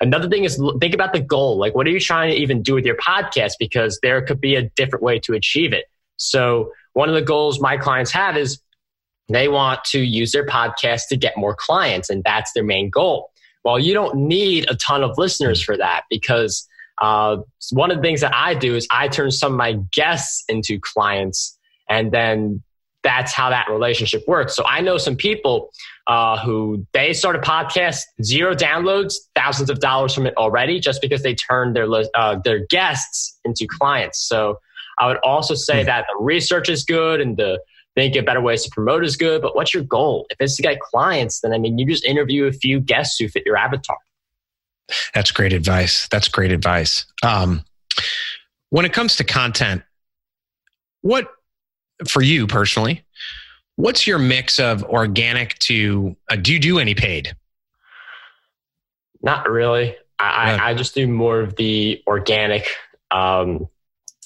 Another 0.00 0.28
thing 0.28 0.44
is 0.44 0.62
think 0.80 0.94
about 0.94 1.12
the 1.12 1.20
goal. 1.20 1.58
Like, 1.58 1.74
what 1.74 1.86
are 1.86 1.90
you 1.90 1.98
trying 1.98 2.30
to 2.30 2.36
even 2.36 2.62
do 2.62 2.74
with 2.74 2.86
your 2.86 2.96
podcast? 2.96 3.54
Because 3.58 3.98
there 4.00 4.22
could 4.22 4.40
be 4.40 4.54
a 4.54 4.62
different 4.76 5.02
way 5.02 5.18
to 5.18 5.34
achieve 5.34 5.72
it. 5.72 5.86
So 6.16 6.70
one 6.92 7.08
of 7.08 7.16
the 7.16 7.22
goals 7.22 7.60
my 7.60 7.76
clients 7.76 8.12
have 8.12 8.36
is 8.36 8.60
they 9.28 9.48
want 9.48 9.82
to 9.86 9.98
use 9.98 10.30
their 10.30 10.46
podcast 10.46 11.08
to 11.08 11.16
get 11.16 11.36
more 11.36 11.56
clients, 11.56 12.10
and 12.10 12.22
that's 12.22 12.52
their 12.52 12.64
main 12.64 12.90
goal. 12.90 13.30
Well, 13.64 13.78
you 13.78 13.92
don't 13.92 14.14
need 14.14 14.70
a 14.70 14.76
ton 14.76 15.02
of 15.02 15.18
listeners 15.18 15.60
for 15.60 15.76
that 15.76 16.02
because 16.10 16.68
uh, 17.02 17.38
one 17.72 17.90
of 17.90 17.96
the 17.96 18.02
things 18.02 18.20
that 18.20 18.34
I 18.34 18.54
do 18.54 18.76
is 18.76 18.86
I 18.90 19.08
turn 19.08 19.32
some 19.32 19.52
of 19.52 19.58
my 19.58 19.78
guests 19.92 20.44
into 20.48 20.78
clients 20.78 21.58
and 21.88 22.12
then 22.12 22.62
that's 23.04 23.32
how 23.32 23.50
that 23.50 23.68
relationship 23.70 24.24
works. 24.26 24.56
So 24.56 24.64
I 24.64 24.80
know 24.80 24.98
some 24.98 25.14
people 25.14 25.70
uh, 26.06 26.38
who 26.38 26.84
they 26.92 27.12
start 27.12 27.36
a 27.36 27.38
podcast, 27.38 28.00
zero 28.22 28.54
downloads, 28.54 29.14
thousands 29.36 29.70
of 29.70 29.78
dollars 29.78 30.14
from 30.14 30.26
it 30.26 30.36
already, 30.36 30.80
just 30.80 31.00
because 31.00 31.22
they 31.22 31.34
turned 31.34 31.76
their 31.76 31.86
uh, 32.14 32.36
their 32.42 32.66
guests 32.66 33.38
into 33.44 33.66
clients. 33.68 34.26
So 34.26 34.58
I 34.98 35.06
would 35.06 35.18
also 35.18 35.54
say 35.54 35.78
mm-hmm. 35.80 35.86
that 35.86 36.06
the 36.10 36.22
research 36.22 36.68
is 36.68 36.82
good 36.84 37.20
and 37.20 37.36
the 37.36 37.60
think 37.94 38.16
of 38.16 38.24
better 38.24 38.40
ways 38.40 38.64
to 38.64 38.70
promote 38.70 39.04
is 39.04 39.16
good. 39.16 39.40
But 39.40 39.54
what's 39.54 39.72
your 39.72 39.84
goal? 39.84 40.26
If 40.30 40.38
it's 40.40 40.56
to 40.56 40.62
get 40.62 40.80
clients, 40.80 41.40
then 41.40 41.52
I 41.52 41.58
mean, 41.58 41.78
you 41.78 41.86
just 41.86 42.04
interview 42.04 42.46
a 42.46 42.52
few 42.52 42.80
guests 42.80 43.20
who 43.20 43.28
fit 43.28 43.44
your 43.46 43.56
avatar. 43.56 43.98
That's 45.14 45.30
great 45.30 45.52
advice. 45.52 46.08
That's 46.08 46.28
great 46.28 46.52
advice. 46.52 47.06
Um, 47.22 47.64
when 48.70 48.84
it 48.84 48.92
comes 48.92 49.16
to 49.16 49.24
content, 49.24 49.82
what 51.02 51.28
for 52.06 52.22
you 52.22 52.46
personally, 52.46 53.04
what's 53.76 54.06
your 54.06 54.18
mix 54.18 54.58
of 54.58 54.84
organic 54.84 55.58
to 55.60 56.16
uh, 56.30 56.36
do 56.36 56.52
you 56.52 56.58
do 56.58 56.78
any 56.78 56.94
paid? 56.94 57.34
Not 59.22 59.48
really. 59.48 59.96
I, 60.18 60.52
I, 60.52 60.70
I 60.70 60.74
just 60.74 60.94
do 60.94 61.06
more 61.08 61.40
of 61.40 61.56
the 61.56 62.02
organic. 62.06 62.68
Um, 63.10 63.68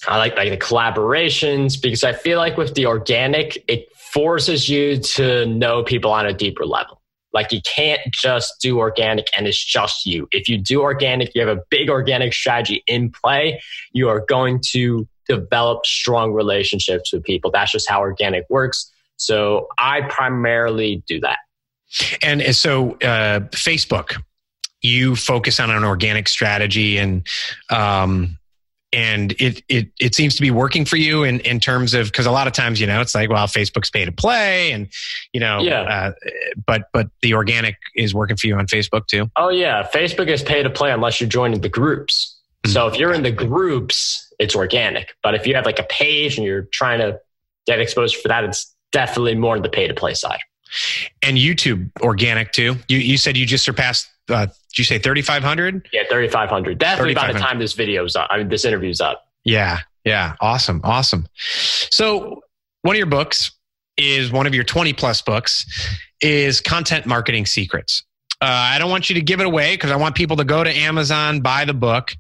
I 0.07 0.18
like 0.18 0.37
like 0.37 0.50
the 0.50 0.57
collaborations 0.57 1.81
because 1.81 2.04
I 2.04 2.12
feel 2.12 2.38
like 2.38 2.57
with 2.57 2.74
the 2.74 2.87
organic, 2.87 3.64
it 3.68 3.88
forces 4.12 4.68
you 4.68 4.98
to 4.98 5.46
know 5.46 5.83
people 5.83 6.12
on 6.12 6.26
a 6.26 6.33
deeper 6.33 6.64
level. 6.64 7.00
Like 7.33 7.52
you 7.52 7.61
can't 7.62 8.00
just 8.12 8.54
do 8.61 8.78
organic 8.78 9.26
and 9.37 9.46
it's 9.46 9.62
just 9.62 10.07
you. 10.07 10.28
If 10.31 10.48
you 10.48 10.59
do 10.59 10.83
organic, 10.83 11.35
you 11.35 11.46
have 11.46 11.57
a 11.57 11.62
big 11.70 11.90
organic 11.90 12.33
strategy 12.33 12.83
in 12.87 13.11
play, 13.11 13.61
you 13.92 14.09
are 14.09 14.24
going 14.28 14.61
to 14.70 15.07
develop 15.29 15.85
strong 15.87 16.33
relationships 16.33 17.12
with 17.12 17.25
people. 17.25 17.51
That's 17.51 17.73
just 17.73 17.88
how 17.88 18.01
organic 18.01 18.45
works. 18.49 18.91
So 19.17 19.69
I 19.79 20.03
primarily 20.03 21.03
do 21.07 21.21
that. 21.21 21.38
And 22.23 22.55
so, 22.55 22.93
uh, 22.97 23.41
Facebook, 23.51 24.21
you 24.83 25.17
focus 25.17 25.59
on 25.59 25.71
an 25.71 25.85
organic 25.85 26.29
strategy, 26.29 26.99
and 26.99 27.27
um, 27.71 28.38
and 28.93 29.33
it 29.38 29.62
it 29.69 29.88
it 29.99 30.14
seems 30.14 30.35
to 30.37 30.43
be 30.43 30.51
working 30.51 30.85
for 30.85 30.97
you 30.97 31.25
in 31.25 31.41
in 31.41 31.61
terms 31.61 31.95
of 31.95 32.07
because 32.07 32.27
a 32.27 32.31
lot 32.31 32.47
of 32.47 32.53
times 32.53 32.81
you 32.81 32.87
know 32.87 33.01
it's 33.01 33.14
like 33.14 33.29
well 33.29 33.47
Facebook's 33.47 33.91
pay 33.91 34.05
to 34.05 34.12
play 34.12 34.73
and 34.73 34.88
you 35.33 35.41
know 35.41 35.61
yeah 35.61 35.83
uh, 35.83 36.12
but 36.67 36.88
but 36.93 37.09
the 37.23 37.35
organic 37.35 37.77
is 37.97 38.14
working 38.14 38.37
for 38.37 38.47
you 38.47 38.57
on 38.57 38.67
Facebook 38.67 39.07
too. 39.07 39.31
Oh 39.37 39.49
yeah, 39.49 39.87
Facebook 39.95 40.29
is 40.29 40.43
pay 40.43 40.62
to 40.62 40.71
play 40.71 40.93
unless 40.93 41.21
you're 41.21 41.29
joining 41.29 41.61
the 41.61 41.69
groups. 41.69 42.38
Mm-hmm. 42.64 42.73
So 42.73 42.87
if 42.87 42.97
you're 42.97 43.12
in 43.12 43.23
the 43.23 43.33
groups, 43.33 44.28
it's 44.38 44.55
organic. 44.55 45.14
But 45.22 45.35
if 45.35 45.46
you 45.46 45.55
have 45.55 45.66
like 45.66 45.79
a 45.79 45.85
page 45.85 46.37
and 46.37 46.46
you're 46.46 46.68
trying 46.72 47.01
to 47.01 47.20
get 47.66 47.81
exposed 47.81 48.16
for 48.16 48.29
that, 48.29 48.44
it's 48.44 48.74
definitely 48.92 49.35
more 49.35 49.57
on 49.57 49.62
the 49.62 49.68
pay 49.68 49.88
to 49.88 49.94
play 49.94 50.14
side. 50.14 50.40
And 51.22 51.37
YouTube 51.37 51.90
organic 52.01 52.53
too. 52.53 52.77
You 52.88 52.98
you 52.98 53.16
said 53.16 53.37
you 53.37 53.46
just 53.46 53.64
surpassed 53.64 54.09
uh, 54.29 54.46
did 54.46 54.79
you 54.79 54.85
say 54.85 54.98
3,500? 54.98 55.88
Yeah, 55.92 56.03
3,500. 56.11 56.79
Definitely 56.79 57.14
3, 57.14 57.22
by 57.22 57.33
the 57.33 57.38
time 57.38 57.59
this 57.59 57.72
video's 57.72 58.14
up. 58.16 58.29
I 58.31 58.38
mean, 58.38 58.48
this 58.48 58.64
interview's 58.64 59.01
up. 59.01 59.27
Yeah. 59.44 59.81
Yeah. 60.05 60.35
Awesome. 60.40 60.81
Awesome. 60.85 61.27
So 61.90 62.42
one 62.83 62.94
of 62.94 62.98
your 62.98 63.07
books 63.07 63.51
is 63.96 64.31
one 64.31 64.46
of 64.46 64.55
your 64.55 64.64
20 64.64 64.92
plus 64.92 65.22
books 65.22 65.66
is 66.20 66.61
content 66.61 67.07
marketing 67.07 67.46
secrets. 67.46 68.05
Uh, 68.40 68.46
I 68.46 68.79
don't 68.79 68.90
want 68.90 69.11
you 69.11 69.14
to 69.14 69.20
give 69.20 69.40
it 69.40 69.46
away 69.46 69.74
because 69.74 69.90
I 69.90 69.96
want 69.96 70.14
people 70.14 70.37
to 70.37 70.44
go 70.44 70.62
to 70.62 70.70
Amazon, 70.70 71.40
buy 71.40 71.64
the 71.64 71.74
book. 71.74 72.14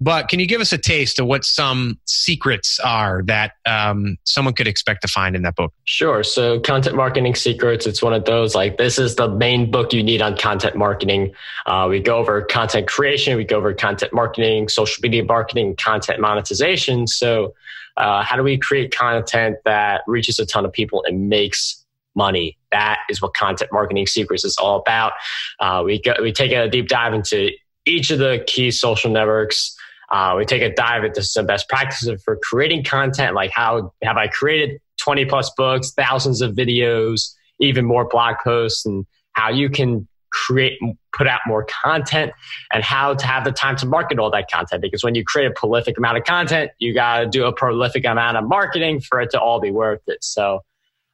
But 0.00 0.28
can 0.28 0.38
you 0.38 0.46
give 0.46 0.60
us 0.60 0.72
a 0.72 0.78
taste 0.78 1.18
of 1.18 1.26
what 1.26 1.44
some 1.44 1.98
secrets 2.04 2.78
are 2.78 3.24
that 3.24 3.52
um, 3.66 4.16
someone 4.22 4.54
could 4.54 4.68
expect 4.68 5.02
to 5.02 5.08
find 5.08 5.34
in 5.34 5.42
that 5.42 5.56
book? 5.56 5.72
Sure. 5.84 6.22
So, 6.22 6.60
Content 6.60 6.94
Marketing 6.94 7.34
Secrets, 7.34 7.84
it's 7.84 8.00
one 8.00 8.12
of 8.12 8.26
those 8.26 8.54
like 8.54 8.76
this 8.76 8.96
is 8.96 9.16
the 9.16 9.28
main 9.28 9.68
book 9.68 9.92
you 9.92 10.04
need 10.04 10.22
on 10.22 10.36
content 10.36 10.76
marketing. 10.76 11.32
Uh, 11.66 11.88
we 11.90 11.98
go 11.98 12.18
over 12.18 12.42
content 12.42 12.86
creation, 12.86 13.36
we 13.36 13.42
go 13.42 13.56
over 13.56 13.74
content 13.74 14.12
marketing, 14.12 14.68
social 14.68 15.00
media 15.02 15.24
marketing, 15.24 15.74
content 15.74 16.20
monetization. 16.20 17.08
So, 17.08 17.54
uh, 17.96 18.22
how 18.22 18.36
do 18.36 18.44
we 18.44 18.56
create 18.56 18.94
content 18.94 19.56
that 19.64 20.02
reaches 20.06 20.38
a 20.38 20.46
ton 20.46 20.64
of 20.64 20.72
people 20.72 21.02
and 21.08 21.28
makes 21.28 21.85
money. 22.16 22.56
That 22.72 22.98
is 23.08 23.22
what 23.22 23.34
content 23.34 23.70
marketing 23.72 24.06
secrets 24.06 24.44
is 24.44 24.56
all 24.56 24.80
about. 24.80 25.12
Uh, 25.60 25.82
we 25.84 26.00
go, 26.00 26.14
we 26.20 26.32
take 26.32 26.52
a 26.52 26.68
deep 26.68 26.88
dive 26.88 27.14
into 27.14 27.50
each 27.84 28.10
of 28.10 28.18
the 28.18 28.42
key 28.46 28.70
social 28.70 29.10
networks. 29.10 29.76
Uh, 30.10 30.34
we 30.36 30.44
take 30.44 30.62
a 30.62 30.72
dive 30.74 31.04
into 31.04 31.22
some 31.22 31.46
best 31.46 31.68
practices 31.68 32.22
for 32.24 32.38
creating 32.42 32.84
content, 32.84 33.34
like 33.34 33.50
how 33.52 33.92
have 34.02 34.16
I 34.16 34.28
created 34.28 34.80
20 34.98 35.24
plus 35.26 35.50
books, 35.56 35.92
thousands 35.92 36.40
of 36.40 36.54
videos, 36.54 37.34
even 37.60 37.84
more 37.84 38.06
blog 38.08 38.36
posts, 38.42 38.86
and 38.86 39.04
how 39.32 39.50
you 39.50 39.68
can 39.68 40.06
create 40.30 40.78
put 41.16 41.26
out 41.26 41.40
more 41.46 41.64
content 41.64 42.32
and 42.72 42.84
how 42.84 43.14
to 43.14 43.26
have 43.26 43.44
the 43.44 43.52
time 43.52 43.76
to 43.76 43.86
market 43.86 44.18
all 44.18 44.30
that 44.30 44.50
content 44.50 44.82
because 44.82 45.02
when 45.02 45.14
you 45.14 45.24
create 45.24 45.46
a 45.46 45.50
prolific 45.52 45.96
amount 45.96 46.18
of 46.18 46.24
content 46.24 46.70
you 46.78 46.92
got 46.92 47.20
to 47.20 47.26
do 47.26 47.46
a 47.46 47.52
prolific 47.52 48.04
amount 48.04 48.36
of 48.36 48.46
marketing 48.46 49.00
for 49.00 49.20
it 49.20 49.30
to 49.30 49.40
all 49.40 49.60
be 49.60 49.70
worth 49.70 50.02
it 50.08 50.22
so 50.22 50.60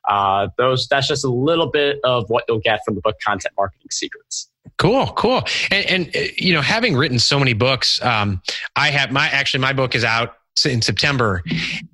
uh, 0.08 0.48
those 0.58 0.88
that's 0.88 1.08
just 1.08 1.24
a 1.24 1.28
little 1.28 1.68
bit 1.68 1.98
of 2.04 2.28
what 2.28 2.44
you'll 2.48 2.60
get 2.60 2.80
from 2.84 2.94
the 2.94 3.00
book 3.00 3.16
content 3.24 3.54
marketing 3.56 3.88
secrets. 3.90 4.48
Cool 4.78 5.06
cool. 5.08 5.42
And, 5.70 5.86
and 5.86 6.16
uh, 6.16 6.20
you 6.36 6.52
know 6.52 6.60
having 6.60 6.96
written 6.96 7.18
so 7.18 7.38
many 7.38 7.52
books 7.52 8.02
um, 8.02 8.42
i 8.76 8.90
have 8.90 9.12
my 9.12 9.28
actually 9.28 9.60
my 9.60 9.72
book 9.72 9.94
is 9.94 10.04
out 10.04 10.36
in 10.64 10.82
september. 10.82 11.42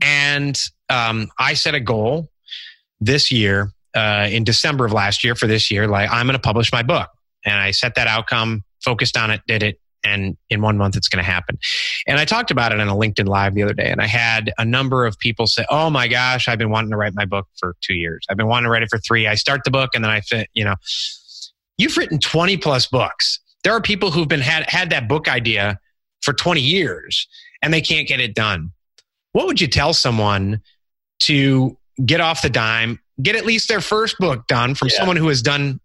And 0.01 0.61
um, 0.89 1.29
i 1.39 1.55
set 1.55 1.75
a 1.75 1.81
goal 1.81 2.31
this 3.01 3.31
year 3.31 3.73
uh, 3.95 4.29
in 4.31 4.45
december 4.45 4.85
of 4.85 4.93
last 4.93 5.25
year 5.25 5.35
for 5.35 5.47
this 5.47 5.71
year 5.71 5.87
like 5.87 6.11
i'm 6.11 6.27
going 6.27 6.35
to 6.35 6.43
publish 6.43 6.73
my 6.73 6.83
book. 6.83 7.09
And 7.45 7.55
i 7.55 7.71
set 7.71 7.95
that 7.97 8.07
outcome 8.07 8.65
focused 8.83 9.17
on 9.17 9.31
it 9.31 9.43
did 9.47 9.63
it 9.63 9.81
and 10.05 10.37
in 10.51 10.61
one 10.61 10.77
month 10.77 10.97
it's 10.97 11.09
going 11.09 11.23
to 11.23 11.31
happen. 11.31 11.59
And 12.07 12.19
I 12.19 12.25
talked 12.25 12.51
about 12.51 12.73
it 12.73 12.81
on 12.81 12.89
a 12.89 12.95
LinkedIn 12.95 13.27
Live 13.27 13.55
the 13.55 13.63
other 13.63 13.75
day, 13.75 13.91
and 13.91 14.01
I 14.01 14.07
had 14.07 14.53
a 14.59 14.65
number 14.65 15.07
of 15.07 15.19
people 15.19 15.47
say, 15.47 15.65
"Oh 15.69 15.91
my 15.91 16.09
gosh, 16.09 16.49
I've 16.49 16.59
been 16.59 16.71
wanting 16.71 16.91
to 16.91 16.97
write 16.97 17.15
my 17.15 17.25
book 17.25 17.47
for 17.59 17.77
two 17.81 17.95
years. 17.95 18.25
I've 18.29 18.37
been 18.37 18.47
wanting 18.47 18.65
to 18.65 18.71
write 18.71 18.83
it 18.83 18.89
for 18.91 18.99
three. 18.99 19.27
I 19.27 19.35
start 19.35 19.63
the 19.65 19.71
book, 19.71 19.91
and 19.95 20.05
then 20.05 20.11
I 20.11 20.21
fit. 20.21 20.49
You 20.55 20.65
know, 20.65 20.75
you've 21.77 21.97
written 21.97 22.19
twenty 22.19 22.57
plus 22.57 22.87
books. 22.87 23.41
There 23.65 23.73
are 23.73 23.81
people 23.81 24.11
who've 24.11 24.29
been 24.29 24.41
had 24.41 24.69
had 24.71 24.91
that 24.91 25.09
book 25.09 25.29
idea 25.29 25.79
for 26.23 26.33
twenty 26.33 26.61
years, 26.61 27.27
and 27.63 27.73
they 27.73 27.81
can't 27.81 28.07
get 28.07 28.21
it 28.21 28.35
done. 28.35 28.73
What 29.33 29.47
would 29.47 29.61
you 29.61 29.69
tell 29.69 29.93
someone 29.93 30.63
to 31.21 31.77
get 32.05 32.21
off 32.21 32.43
the 32.43 32.51
dime, 32.51 33.01
get 33.21 33.37
at 33.37 33.45
least 33.45 33.69
their 33.69 33.81
first 33.81 34.17
book 34.19 34.47
done 34.47 34.75
from 34.75 34.89
yeah. 34.89 34.97
someone 34.97 35.17
who 35.17 35.29
has 35.29 35.43
done 35.43 35.81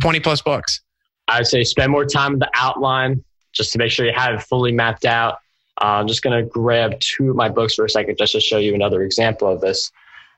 twenty 0.00 0.20
plus 0.20 0.42
books? 0.42 0.80
I'd 1.28 1.46
say 1.46 1.64
spend 1.64 1.92
more 1.92 2.04
time 2.04 2.32
with 2.32 2.40
the 2.40 2.50
outline 2.54 3.24
just 3.52 3.72
to 3.72 3.78
make 3.78 3.90
sure 3.90 4.06
you 4.06 4.12
have 4.14 4.34
it 4.34 4.42
fully 4.42 4.72
mapped 4.72 5.04
out. 5.04 5.34
Uh, 5.80 6.00
I'm 6.00 6.08
just 6.08 6.22
going 6.22 6.42
to 6.42 6.48
grab 6.48 6.98
two 7.00 7.30
of 7.30 7.36
my 7.36 7.48
books 7.48 7.74
for 7.74 7.84
a 7.84 7.90
second 7.90 8.16
just 8.18 8.32
to 8.32 8.40
show 8.40 8.58
you 8.58 8.74
another 8.74 9.02
example 9.02 9.48
of 9.48 9.60
this. 9.60 9.90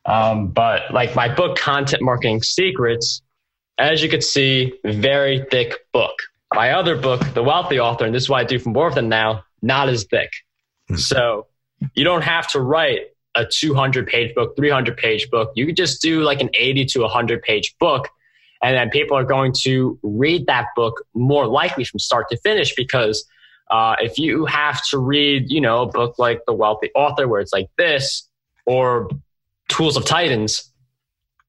Um, 0.06 0.48
but 0.48 0.92
like 0.92 1.14
my 1.14 1.32
book, 1.32 1.56
Content 1.58 2.02
Marketing 2.02 2.42
Secrets, 2.42 3.22
as 3.78 4.02
you 4.02 4.08
can 4.08 4.20
see, 4.20 4.74
very 4.84 5.44
thick 5.50 5.74
book. 5.92 6.14
My 6.54 6.72
other 6.72 6.96
book, 6.96 7.20
The 7.34 7.42
Wealthy 7.42 7.80
Author, 7.80 8.04
and 8.04 8.14
this 8.14 8.24
is 8.24 8.28
what 8.28 8.40
I 8.40 8.44
do 8.44 8.58
for 8.58 8.68
more 8.68 8.86
of 8.86 8.94
them 8.94 9.08
now, 9.08 9.44
not 9.62 9.88
as 9.88 10.04
thick. 10.04 10.30
Hmm. 10.88 10.96
So 10.96 11.46
you 11.94 12.04
don't 12.04 12.22
have 12.22 12.46
to 12.48 12.60
write 12.60 13.00
a 13.34 13.44
200 13.44 14.06
page 14.06 14.34
book, 14.34 14.54
300 14.56 14.96
page 14.96 15.28
book. 15.30 15.52
You 15.56 15.66
could 15.66 15.76
just 15.76 16.00
do 16.00 16.22
like 16.22 16.40
an 16.40 16.50
80 16.54 16.84
to 16.86 17.00
100 17.00 17.42
page 17.42 17.74
book 17.80 18.08
and 18.64 18.74
then 18.74 18.88
people 18.88 19.14
are 19.14 19.24
going 19.24 19.52
to 19.52 19.98
read 20.02 20.46
that 20.46 20.68
book 20.74 21.04
more 21.12 21.46
likely 21.46 21.84
from 21.84 21.98
start 22.00 22.30
to 22.30 22.36
finish 22.38 22.74
because 22.74 23.26
uh, 23.70 23.94
if 24.00 24.18
you 24.18 24.46
have 24.46 24.82
to 24.86 24.96
read, 24.98 25.50
you 25.50 25.60
know, 25.60 25.82
a 25.82 25.86
book 25.86 26.18
like 26.18 26.40
The 26.46 26.54
Wealthy 26.54 26.90
Author, 26.94 27.28
where 27.28 27.42
it's 27.42 27.52
like 27.52 27.68
this, 27.76 28.26
or 28.64 29.10
Tools 29.68 29.98
of 29.98 30.06
Titans, 30.06 30.72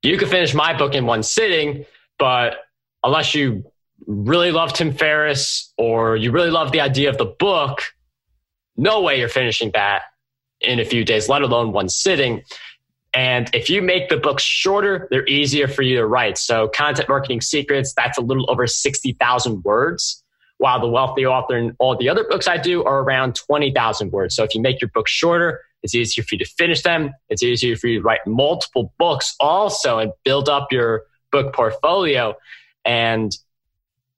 you 0.03 0.17
could 0.17 0.27
finish 0.27 0.53
my 0.53 0.77
book 0.77 0.93
in 0.93 1.05
one 1.05 1.23
sitting, 1.23 1.85
but 2.19 2.57
unless 3.01 3.33
you 3.33 3.63
really 4.05 4.51
love 4.51 4.73
Tim 4.73 4.91
Ferriss 4.91 5.71
or 5.77 6.17
you 6.17 6.31
really 6.31 6.51
love 6.51 6.73
the 6.73 6.81
idea 6.81 7.09
of 7.09 7.17
the 7.17 7.25
book, 7.25 7.81
no 8.75 9.01
way 9.01 9.19
you're 9.19 9.29
finishing 9.29 9.71
that 9.71 10.01
in 10.59 10.81
a 10.81 10.85
few 10.85 11.05
days, 11.05 11.29
let 11.29 11.43
alone 11.43 11.71
one 11.71 11.87
sitting. 11.87 12.43
And 13.15 13.49
if 13.53 13.69
you 13.69 13.81
make 13.81 14.09
the 14.09 14.17
books 14.17 14.43
shorter, 14.43 15.07
they're 15.09 15.25
easier 15.25 15.69
for 15.69 15.83
you 15.83 15.95
to 15.95 16.05
write. 16.05 16.37
So, 16.37 16.67
Content 16.67 17.07
Marketing 17.07 17.39
Secrets, 17.39 17.93
that's 17.95 18.17
a 18.17 18.21
little 18.21 18.49
over 18.51 18.67
60,000 18.67 19.63
words, 19.63 20.21
while 20.57 20.81
The 20.81 20.89
Wealthy 20.89 21.25
Author 21.25 21.55
and 21.55 21.73
all 21.79 21.97
the 21.97 22.09
other 22.09 22.25
books 22.25 22.45
I 22.45 22.57
do 22.57 22.83
are 22.83 22.99
around 22.99 23.35
20,000 23.35 24.11
words. 24.11 24.35
So, 24.35 24.43
if 24.43 24.53
you 24.53 24.61
make 24.61 24.81
your 24.81 24.89
books 24.93 25.11
shorter, 25.11 25.61
it's 25.81 25.95
easier 25.95 26.25
for 26.25 26.35
you 26.35 26.39
to 26.39 26.51
finish 26.57 26.81
them. 26.83 27.13
It's 27.29 27.41
easier 27.41 27.77
for 27.77 27.87
you 27.87 27.99
to 27.99 28.03
write 28.03 28.27
multiple 28.27 28.93
books 28.99 29.33
also 29.39 29.99
and 29.99 30.11
build 30.25 30.49
up 30.49 30.73
your 30.73 31.03
book 31.31 31.55
portfolio. 31.55 32.35
And 32.83 33.31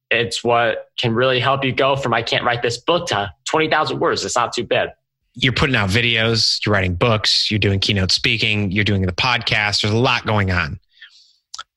it's 0.10 0.44
what 0.44 0.88
can 0.98 1.14
really 1.14 1.40
help 1.40 1.64
you 1.64 1.72
go 1.72 1.96
from 1.96 2.14
I 2.14 2.24
can't 2.24 2.44
write 2.46 2.64
this 2.64 2.78
book 2.78 3.10
to 3.10 3.32
20,000 3.46 4.00
words. 4.00 4.26
It's 4.26 4.36
not 4.36 4.54
too 4.54 4.64
bad 4.64 4.94
you're 5.40 5.54
putting 5.54 5.76
out 5.76 5.90
videos, 5.90 6.60
you're 6.66 6.74
writing 6.74 6.96
books, 6.96 7.52
you're 7.52 7.60
doing 7.60 7.80
keynote 7.80 8.12
speaking, 8.12 8.72
you're 8.72 8.84
doing 8.84 9.04
the 9.04 9.12
podcast. 9.12 9.82
There's 9.82 9.94
a 9.94 9.98
lot 9.98 10.26
going 10.26 10.52
on. 10.52 10.80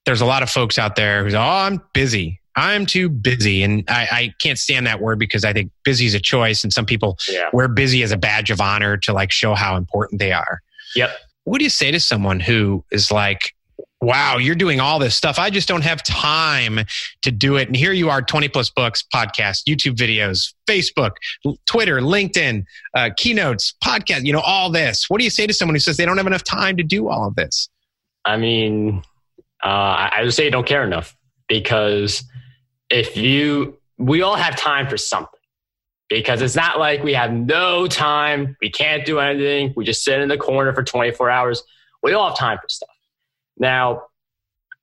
There's 0.07 0.23
a 0.23 0.27
lot 0.27 0.42
of 0.42 0.49
folks 0.49 0.79
out 0.79 0.96
there 0.96 1.23
who's, 1.23 1.35
oh, 1.35 1.40
I'm 1.40 1.83
busy. 1.92 2.40
I'm 2.57 2.87
too 2.87 3.11
busy. 3.11 3.62
And 3.62 3.85
I, 3.87 4.09
I 4.11 4.35
can't 4.40 4.59
stand 4.59 4.87
that 4.87 5.01
word 5.01 5.18
because 5.18 5.44
I 5.44 5.53
think 5.53 5.70
busy 5.85 6.07
is 6.07 6.14
a 6.14 6.20
choice. 6.20 6.64
And 6.64 6.73
some 6.73 6.87
people 6.87 7.18
yeah. 7.29 7.51
wear 7.53 7.68
busy 7.68 8.03
as 8.03 8.12
a 8.12 8.16
badge 8.16 8.51
of 8.51 8.62
honor 8.62 8.96
to 8.96 9.12
like 9.12 9.31
show 9.31 9.55
how 9.55 9.77
important 9.77 10.20
they 10.20 10.33
are. 10.33 10.61
Yep. 10.96 11.11
What 11.44 11.59
do 11.59 11.64
you 11.64 11.70
say 11.70 11.90
to 11.90 12.01
someone 12.01 12.40
who 12.40 12.83
is 12.90 13.11
like, 13.11 13.55
wow, 14.01 14.39
you're 14.39 14.55
doing 14.55 14.81
all 14.81 14.99
this 14.99 15.15
stuff. 15.15 15.39
I 15.39 15.51
just 15.51 15.69
don't 15.69 15.83
have 15.83 16.03
time 16.03 16.81
to 17.23 17.31
do 17.31 17.57
it. 17.57 17.69
And 17.69 17.77
here 17.77 17.93
you 17.93 18.09
are 18.09 18.23
20 18.23 18.49
plus 18.49 18.71
books, 18.71 19.05
podcasts, 19.15 19.63
YouTube 19.69 19.97
videos, 19.97 20.55
Facebook, 20.67 21.13
Twitter, 21.67 22.01
LinkedIn, 22.01 22.65
uh, 22.95 23.11
keynotes, 23.17 23.75
podcast, 23.85 24.25
you 24.25 24.33
know, 24.33 24.41
all 24.41 24.71
this. 24.71 25.09
What 25.09 25.19
do 25.19 25.25
you 25.25 25.31
say 25.31 25.47
to 25.47 25.53
someone 25.53 25.75
who 25.75 25.81
says 25.81 25.97
they 25.97 26.07
don't 26.07 26.17
have 26.17 26.27
enough 26.27 26.45
time 26.45 26.77
to 26.79 26.83
do 26.83 27.09
all 27.09 27.27
of 27.27 27.35
this? 27.35 27.69
I 28.25 28.37
mean, 28.37 29.03
uh, 29.63 29.67
I 30.13 30.21
would 30.23 30.35
say 30.35 30.49
don't 30.49 30.67
care 30.67 30.85
enough 30.85 31.17
because 31.49 32.25
if 32.91 33.17
you, 33.17 33.79
we 33.99 34.23
all 34.23 34.37
have 34.37 34.57
time 34.57 34.89
for 34.89 34.97
something 34.97 35.29
because 36.09 36.41
it's 36.43 36.57
not 36.57 36.79
like 36.79 37.05
we 37.05 37.13
have 37.13 37.33
no 37.33 37.87
time, 37.87 38.57
we 38.63 38.71
can't 38.71 39.05
do 39.05 39.21
anything, 39.21 39.75
we 39.77 39.85
just 39.85 40.03
sit 40.03 40.21
in 40.21 40.29
the 40.29 40.39
corner 40.39 40.73
for 40.73 40.83
24 40.83 41.31
hours. 41.31 41.63
We 42.03 42.15
all 42.15 42.29
have 42.29 42.39
time 42.39 42.59
for 42.61 42.69
stuff. 42.69 42.89
Now, 43.61 44.03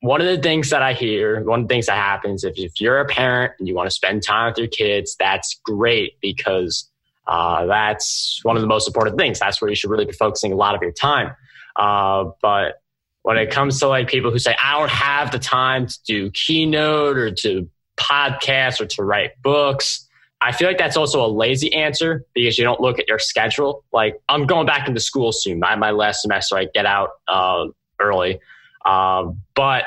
one 0.00 0.20
of 0.20 0.26
the 0.26 0.38
things 0.38 0.70
that 0.70 0.82
I 0.82 0.94
hear, 0.94 1.42
one 1.42 1.60
of 1.60 1.68
the 1.68 1.74
things 1.74 1.86
that 1.86 1.96
happens 1.96 2.44
if, 2.44 2.56
if 2.56 2.80
you're 2.80 3.00
a 3.00 3.04
parent 3.04 3.52
and 3.58 3.68
you 3.68 3.74
want 3.74 3.88
to 3.88 3.94
spend 3.94 4.22
time 4.22 4.52
with 4.52 4.58
your 4.58 4.68
kids, 4.68 5.16
that's 5.18 5.60
great 5.64 6.18
because 6.22 6.88
uh, 7.26 7.66
that's 7.66 8.40
one 8.44 8.56
of 8.56 8.62
the 8.62 8.68
most 8.68 8.86
important 8.86 9.18
things. 9.18 9.40
That's 9.40 9.60
where 9.60 9.68
you 9.68 9.74
should 9.74 9.90
really 9.90 10.06
be 10.06 10.12
focusing 10.12 10.52
a 10.52 10.56
lot 10.56 10.74
of 10.74 10.80
your 10.80 10.92
time. 10.92 11.34
Uh, 11.76 12.30
but 12.40 12.80
when 13.22 13.36
it 13.36 13.50
comes 13.50 13.80
to 13.80 13.88
like 13.88 14.08
people 14.08 14.30
who 14.30 14.38
say, 14.38 14.56
I 14.62 14.78
don't 14.78 14.90
have 14.90 15.32
the 15.32 15.38
time 15.38 15.86
to 15.86 15.98
do 16.06 16.30
keynote 16.30 17.18
or 17.18 17.30
to 17.32 17.68
podcast 17.98 18.80
or 18.80 18.86
to 18.86 19.02
write 19.02 19.40
books. 19.42 20.08
I 20.40 20.52
feel 20.52 20.68
like 20.68 20.78
that's 20.78 20.96
also 20.96 21.24
a 21.24 21.26
lazy 21.26 21.74
answer 21.74 22.24
because 22.32 22.56
you 22.58 22.64
don't 22.64 22.80
look 22.80 22.98
at 22.98 23.08
your 23.08 23.18
schedule. 23.18 23.84
Like 23.92 24.20
I'm 24.28 24.46
going 24.46 24.66
back 24.66 24.86
into 24.88 25.00
school 25.00 25.32
soon. 25.32 25.62
I 25.64 25.74
my 25.76 25.90
last 25.90 26.22
semester. 26.22 26.56
I 26.56 26.66
get 26.72 26.86
out 26.86 27.10
uh, 27.26 27.66
early, 27.98 28.38
um, 28.84 29.40
but 29.54 29.84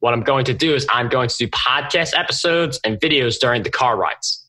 what 0.00 0.14
I'm 0.14 0.22
going 0.22 0.44
to 0.46 0.54
do 0.54 0.74
is 0.74 0.86
I'm 0.90 1.08
going 1.08 1.28
to 1.28 1.36
do 1.36 1.48
podcast 1.48 2.18
episodes 2.18 2.80
and 2.84 2.98
videos 2.98 3.38
during 3.38 3.62
the 3.62 3.70
car 3.70 3.96
rides. 3.96 4.46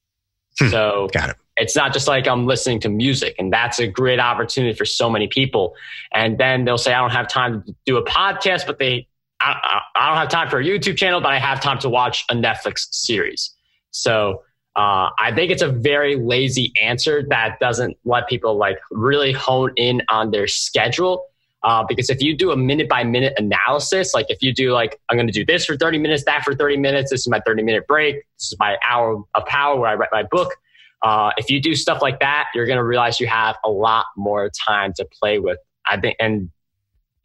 Hmm. 0.60 0.70
So 0.70 1.10
Got 1.14 1.32
it. 1.32 1.36
it's 1.58 1.76
not 1.76 1.94
just 1.94 2.08
like 2.08 2.28
I'm 2.28 2.46
listening 2.46 2.80
to 2.82 2.90
music, 2.90 3.36
and 3.38 3.52
that's 3.52 3.80
a 3.80 3.88
great 3.88 4.20
opportunity 4.20 4.74
for 4.76 4.86
so 4.86 5.10
many 5.10 5.28
people. 5.28 5.76
And 6.14 6.38
then 6.38 6.66
they'll 6.66 6.78
say, 6.78 6.94
I 6.94 7.00
don't 7.00 7.12
have 7.12 7.28
time 7.28 7.64
to 7.64 7.76
do 7.86 7.98
a 7.98 8.06
podcast, 8.06 8.66
but 8.66 8.80
they, 8.80 9.08
I, 9.42 9.52
I, 9.52 9.82
I 9.96 10.08
don't 10.10 10.18
have 10.18 10.30
time 10.30 10.50
for 10.50 10.60
a 10.60 10.64
YouTube 10.64 10.98
channel, 10.98 11.20
but 11.20 11.32
I 11.34 11.40
have 11.40 11.62
time 11.62 11.80
to 11.80 11.90
watch 11.90 12.26
a 12.30 12.36
Netflix 12.36 12.88
series. 12.92 13.54
So 13.92 14.44
uh, 14.76 15.10
I 15.20 15.34
think 15.36 15.52
it's 15.52 15.62
a 15.62 15.68
very 15.68 16.16
lazy 16.16 16.72
answer 16.82 17.24
that 17.30 17.60
doesn't 17.60 17.98
let 18.06 18.30
people 18.30 18.56
like 18.56 18.78
really 18.90 19.34
hone 19.34 19.74
in 19.76 20.02
on 20.08 20.32
their 20.32 20.48
schedule. 20.48 21.26
Uh, 21.64 21.84
because 21.88 22.10
if 22.10 22.22
you 22.22 22.36
do 22.36 22.52
a 22.52 22.58
minute 22.58 22.90
by 22.90 23.04
minute 23.04 23.34
analysis, 23.38 24.14
like 24.14 24.26
if 24.30 24.42
you 24.42 24.54
do 24.54 24.72
like, 24.74 25.00
I'm 25.10 25.18
going 25.18 25.28
to 25.28 25.34
do 25.34 25.46
this 25.46 25.66
for 25.66 25.78
30 25.78 26.00
minutes, 26.00 26.24
that 26.26 26.44
for 26.44 26.56
30 26.56 26.78
minutes, 26.78 27.12
this 27.12 27.22
is 27.22 27.28
my 27.28 27.40
30 27.46 27.64
minute 27.64 27.88
break, 27.88 28.16
this 28.16 28.52
is 28.52 28.56
my 28.60 28.78
hour 28.84 29.22
of 29.36 29.46
power 29.46 29.80
where 29.80 29.90
I 29.90 29.96
write 29.96 30.10
my 30.12 30.24
book. 30.24 30.56
Uh, 31.04 31.32
if 31.38 31.50
you 31.50 31.62
do 31.62 31.76
stuff 31.76 32.02
like 32.02 32.20
that, 32.20 32.48
you're 32.54 32.66
going 32.66 32.78
to 32.78 32.84
realize 32.84 33.20
you 33.20 33.28
have 33.28 33.58
a 33.64 33.70
lot 33.70 34.06
more 34.16 34.50
time 34.50 34.94
to 34.94 35.06
play 35.06 35.40
with. 35.40 35.58
I 35.86 36.00
think, 36.00 36.16
and 36.20 36.50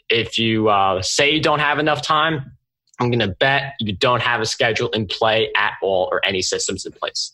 if 0.09 0.39
you 0.39 0.69
uh, 0.69 1.03
say 1.03 1.31
you 1.31 1.43
don't 1.43 1.59
have 1.59 1.79
enough 1.79 2.03
time, 2.03 2.53
I'm 2.99 3.11
going 3.11 3.21
to 3.21 3.29
bet 3.29 3.75
you 3.81 3.93
don't 3.93 4.23
have 4.23 4.41
a 4.41 4.47
schedule 4.47 4.89
in 4.91 5.07
play 5.07 5.51
at 5.57 5.75
all 5.83 6.09
or 6.11 6.25
any 6.25 6.41
systems 6.43 6.87
in 6.87 6.93
place. 6.93 7.33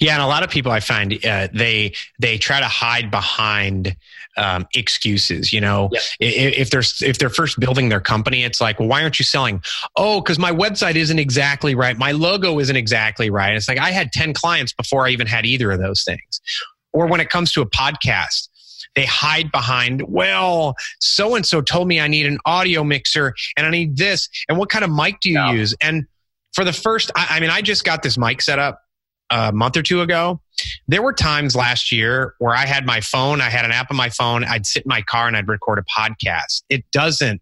Yeah, 0.00 0.14
and 0.14 0.22
a 0.22 0.26
lot 0.26 0.42
of 0.42 0.50
people 0.50 0.72
I 0.72 0.80
find 0.80 1.24
uh, 1.24 1.48
they 1.52 1.92
they 2.18 2.38
try 2.38 2.60
to 2.60 2.66
hide 2.66 3.10
behind 3.10 3.94
um, 4.36 4.66
excuses. 4.74 5.52
You 5.52 5.60
know, 5.60 5.90
if, 5.92 6.16
if 6.20 6.70
they're 6.70 6.82
if 7.08 7.18
they're 7.18 7.28
first 7.30 7.58
building 7.58 7.88
their 7.88 8.00
company, 8.00 8.44
it's 8.44 8.60
like, 8.60 8.78
well, 8.78 8.88
why 8.88 9.02
aren't 9.02 9.18
you 9.18 9.24
selling? 9.24 9.62
Oh, 9.96 10.20
because 10.20 10.38
my 10.38 10.52
website 10.52 10.94
isn't 10.94 11.18
exactly 11.18 11.74
right. 11.74 11.96
My 11.98 12.12
logo 12.12 12.58
isn't 12.58 12.76
exactly 12.76 13.30
right. 13.30 13.54
It's 13.54 13.68
like 13.68 13.78
I 13.78 13.90
had 13.90 14.12
ten 14.12 14.32
clients 14.34 14.72
before 14.72 15.06
I 15.06 15.10
even 15.10 15.26
had 15.26 15.44
either 15.46 15.70
of 15.72 15.80
those 15.80 16.04
things. 16.04 16.40
Or 16.92 17.06
when 17.06 17.20
it 17.20 17.30
comes 17.30 17.52
to 17.52 17.60
a 17.60 17.66
podcast, 17.66 18.48
they 18.96 19.04
hide 19.04 19.52
behind, 19.52 20.02
well, 20.08 20.74
so 20.98 21.36
and 21.36 21.46
so 21.46 21.60
told 21.60 21.86
me 21.86 22.00
I 22.00 22.08
need 22.08 22.26
an 22.26 22.38
audio 22.44 22.82
mixer 22.82 23.34
and 23.56 23.64
I 23.64 23.70
need 23.70 23.96
this. 23.96 24.28
And 24.48 24.58
what 24.58 24.68
kind 24.70 24.84
of 24.84 24.90
mic 24.90 25.20
do 25.20 25.30
you 25.30 25.36
Yeah. 25.38 25.52
use? 25.52 25.74
And 25.80 26.06
for 26.52 26.64
the 26.64 26.72
first, 26.72 27.12
I, 27.14 27.26
I 27.36 27.40
mean, 27.40 27.50
I 27.50 27.62
just 27.62 27.84
got 27.84 28.02
this 28.02 28.18
mic 28.18 28.42
set 28.42 28.58
up 28.58 28.82
a 29.30 29.52
month 29.52 29.76
or 29.76 29.82
two 29.82 30.00
ago. 30.00 30.40
There 30.88 31.02
were 31.02 31.12
times 31.12 31.56
last 31.56 31.90
year 31.90 32.34
where 32.38 32.54
I 32.54 32.66
had 32.66 32.84
my 32.84 33.00
phone, 33.00 33.40
I 33.40 33.48
had 33.48 33.64
an 33.64 33.72
app 33.72 33.90
on 33.90 33.96
my 33.96 34.10
phone, 34.10 34.44
I'd 34.44 34.66
sit 34.66 34.84
in 34.84 34.88
my 34.88 35.02
car 35.02 35.26
and 35.26 35.36
I'd 35.36 35.48
record 35.48 35.78
a 35.78 35.82
podcast. 35.82 36.62
It 36.68 36.84
doesn't 36.92 37.40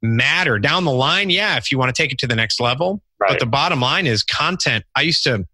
matter. 0.00 0.58
Down 0.58 0.84
the 0.84 0.92
line, 0.92 1.30
yeah, 1.30 1.56
if 1.56 1.70
you 1.70 1.78
want 1.78 1.94
to 1.94 2.02
take 2.02 2.12
it 2.12 2.18
to 2.18 2.26
the 2.26 2.36
next 2.36 2.60
level. 2.60 3.02
But 3.18 3.40
the 3.40 3.46
bottom 3.46 3.80
line 3.80 4.06
is 4.06 4.22
content. 4.22 4.84
I 4.94 5.02
used 5.02 5.24
to 5.24 5.46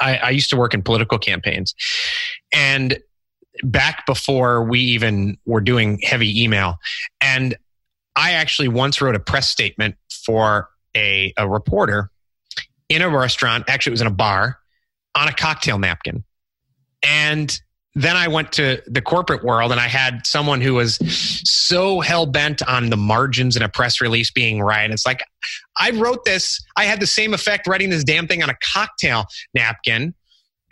I, 0.00 0.16
I 0.16 0.30
used 0.30 0.50
to 0.50 0.56
work 0.56 0.74
in 0.74 0.82
political 0.82 1.18
campaigns. 1.18 1.74
And 2.52 2.98
back 3.62 4.06
before 4.06 4.64
we 4.64 4.80
even 4.80 5.36
were 5.44 5.60
doing 5.60 6.00
heavy 6.02 6.42
email. 6.42 6.76
And 7.20 7.54
I 8.16 8.32
actually 8.32 8.68
once 8.68 9.00
wrote 9.00 9.14
a 9.14 9.20
press 9.20 9.48
statement 9.48 9.96
for 10.24 10.68
a, 10.96 11.32
a 11.36 11.48
reporter 11.48 12.10
in 12.88 13.02
a 13.02 13.08
restaurant. 13.08 13.64
Actually, 13.68 13.90
it 13.90 13.94
was 13.94 14.00
in 14.00 14.06
a 14.06 14.12
bar 14.12 14.58
on 15.14 15.28
a 15.28 15.32
cocktail 15.32 15.78
napkin. 15.78 16.24
And 17.02 17.58
then 17.94 18.16
I 18.16 18.28
went 18.28 18.52
to 18.52 18.80
the 18.86 19.02
corporate 19.02 19.44
world 19.44 19.72
and 19.72 19.80
I 19.80 19.88
had 19.88 20.24
someone 20.24 20.60
who 20.60 20.74
was 20.74 20.96
so 21.44 22.00
hell 22.00 22.24
bent 22.24 22.66
on 22.68 22.88
the 22.88 22.96
margins 22.96 23.56
in 23.56 23.62
a 23.62 23.68
press 23.68 24.00
release 24.00 24.30
being 24.30 24.62
right. 24.62 24.88
It's 24.90 25.04
like, 25.04 25.22
I 25.76 25.90
wrote 25.90 26.24
this, 26.24 26.64
I 26.76 26.84
had 26.84 27.00
the 27.00 27.06
same 27.06 27.34
effect 27.34 27.66
writing 27.66 27.90
this 27.90 28.04
damn 28.04 28.28
thing 28.28 28.42
on 28.42 28.50
a 28.50 28.54
cocktail 28.62 29.24
napkin. 29.54 30.14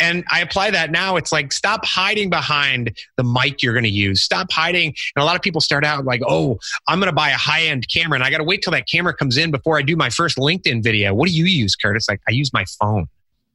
And 0.01 0.23
I 0.31 0.43
apply 0.43 0.71
that 0.71 0.93
now. 0.93 1.17
It's 1.17 1.33
like, 1.33 1.53
stop 1.53 1.85
hiding 1.85 2.31
behind 2.31 2.97
the 3.17 3.25
mic 3.25 3.65
you're 3.65 3.75
going 3.75 3.83
to 3.83 3.91
use. 3.91 4.23
Stop 4.23 4.47
hiding. 4.53 4.95
And 5.17 5.23
a 5.23 5.25
lot 5.25 5.35
of 5.35 5.43
people 5.43 5.61
start 5.61 5.85
out 5.85 6.05
like, 6.05 6.21
oh, 6.25 6.57
I'm 6.87 7.01
going 7.01 7.11
to 7.11 7.15
buy 7.15 7.31
a 7.31 7.37
high 7.37 7.63
end 7.63 7.89
camera 7.93 8.15
and 8.15 8.23
I 8.23 8.31
got 8.31 8.39
to 8.39 8.45
wait 8.45 8.63
till 8.63 8.71
that 8.71 8.89
camera 8.89 9.13
comes 9.13 9.37
in 9.37 9.51
before 9.51 9.77
I 9.77 9.83
do 9.83 9.97
my 9.97 10.09
first 10.09 10.37
LinkedIn 10.37 10.85
video. 10.85 11.15
What 11.15 11.27
do 11.27 11.35
you 11.35 11.47
use, 11.47 11.75
Curtis? 11.75 12.09
Like, 12.09 12.21
I 12.29 12.31
use 12.31 12.53
my 12.53 12.65
phone. 12.81 13.09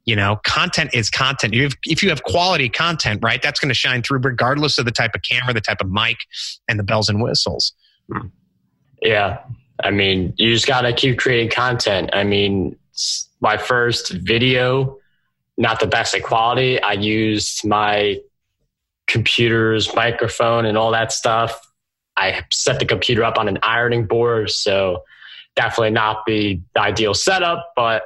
You 0.05 0.15
know, 0.17 0.39
content 0.45 0.93
is 0.93 1.09
content. 1.09 1.55
If, 1.55 1.75
if 1.85 2.03
you 2.03 2.09
have 2.09 2.23
quality 2.23 2.67
content, 2.67 3.21
right, 3.23 3.41
that's 3.41 3.59
going 3.59 3.69
to 3.69 3.75
shine 3.75 4.01
through 4.01 4.19
regardless 4.19 4.77
of 4.77 4.85
the 4.85 4.91
type 4.91 5.15
of 5.15 5.21
camera, 5.21 5.53
the 5.53 5.61
type 5.61 5.79
of 5.79 5.89
mic, 5.89 6.17
and 6.67 6.77
the 6.77 6.83
bells 6.83 7.07
and 7.07 7.21
whistles. 7.21 7.73
Hmm. 8.11 8.27
Yeah. 9.01 9.39
I 9.83 9.91
mean, 9.91 10.33
you 10.37 10.53
just 10.53 10.67
got 10.67 10.81
to 10.81 10.93
keep 10.93 11.19
creating 11.19 11.51
content. 11.51 12.09
I 12.13 12.23
mean, 12.23 12.77
my 13.39 13.57
first 13.57 14.11
video, 14.11 14.97
not 15.57 15.79
the 15.79 15.87
best 15.87 16.15
at 16.15 16.23
quality. 16.23 16.81
I 16.81 16.93
used 16.93 17.65
my 17.65 18.19
computer's 19.07 19.93
microphone 19.95 20.65
and 20.65 20.77
all 20.77 20.91
that 20.91 21.11
stuff. 21.11 21.59
I 22.15 22.43
set 22.51 22.79
the 22.79 22.85
computer 22.85 23.23
up 23.23 23.37
on 23.37 23.47
an 23.47 23.59
ironing 23.63 24.05
board. 24.05 24.51
So 24.51 25.03
definitely 25.55 25.91
not 25.91 26.25
the 26.25 26.61
ideal 26.77 27.13
setup, 27.13 27.73
but 27.75 28.03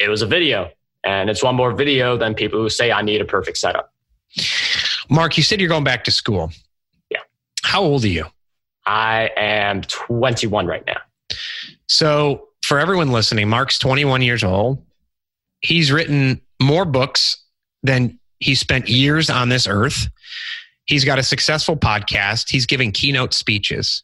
it 0.00 0.08
was 0.08 0.22
a 0.22 0.26
video. 0.26 0.70
And 1.04 1.30
it's 1.30 1.42
one 1.42 1.54
more 1.54 1.72
video 1.72 2.16
than 2.16 2.34
people 2.34 2.60
who 2.60 2.68
say, 2.68 2.90
I 2.90 3.02
need 3.02 3.20
a 3.20 3.24
perfect 3.24 3.58
setup. 3.58 3.92
Marc, 5.08 5.36
you 5.36 5.42
said 5.42 5.60
you're 5.60 5.68
going 5.68 5.84
back 5.84 6.04
to 6.04 6.10
school. 6.10 6.50
Yeah. 7.10 7.20
How 7.62 7.82
old 7.82 8.04
are 8.04 8.08
you? 8.08 8.26
I 8.86 9.30
am 9.36 9.82
21 9.82 10.66
right 10.66 10.84
now. 10.86 11.00
So, 11.86 12.48
for 12.64 12.78
everyone 12.78 13.12
listening, 13.12 13.48
Marc's 13.48 13.78
21 13.78 14.22
years 14.22 14.44
old. 14.44 14.84
He's 15.60 15.90
written 15.90 16.40
more 16.60 16.84
books 16.84 17.42
than 17.82 18.18
he 18.38 18.54
spent 18.54 18.88
years 18.88 19.28
on 19.28 19.48
this 19.48 19.66
earth. 19.66 20.08
He's 20.84 21.04
got 21.04 21.18
a 21.18 21.22
successful 21.22 21.76
podcast. 21.76 22.50
He's 22.50 22.66
giving 22.66 22.92
keynote 22.92 23.34
speeches. 23.34 24.02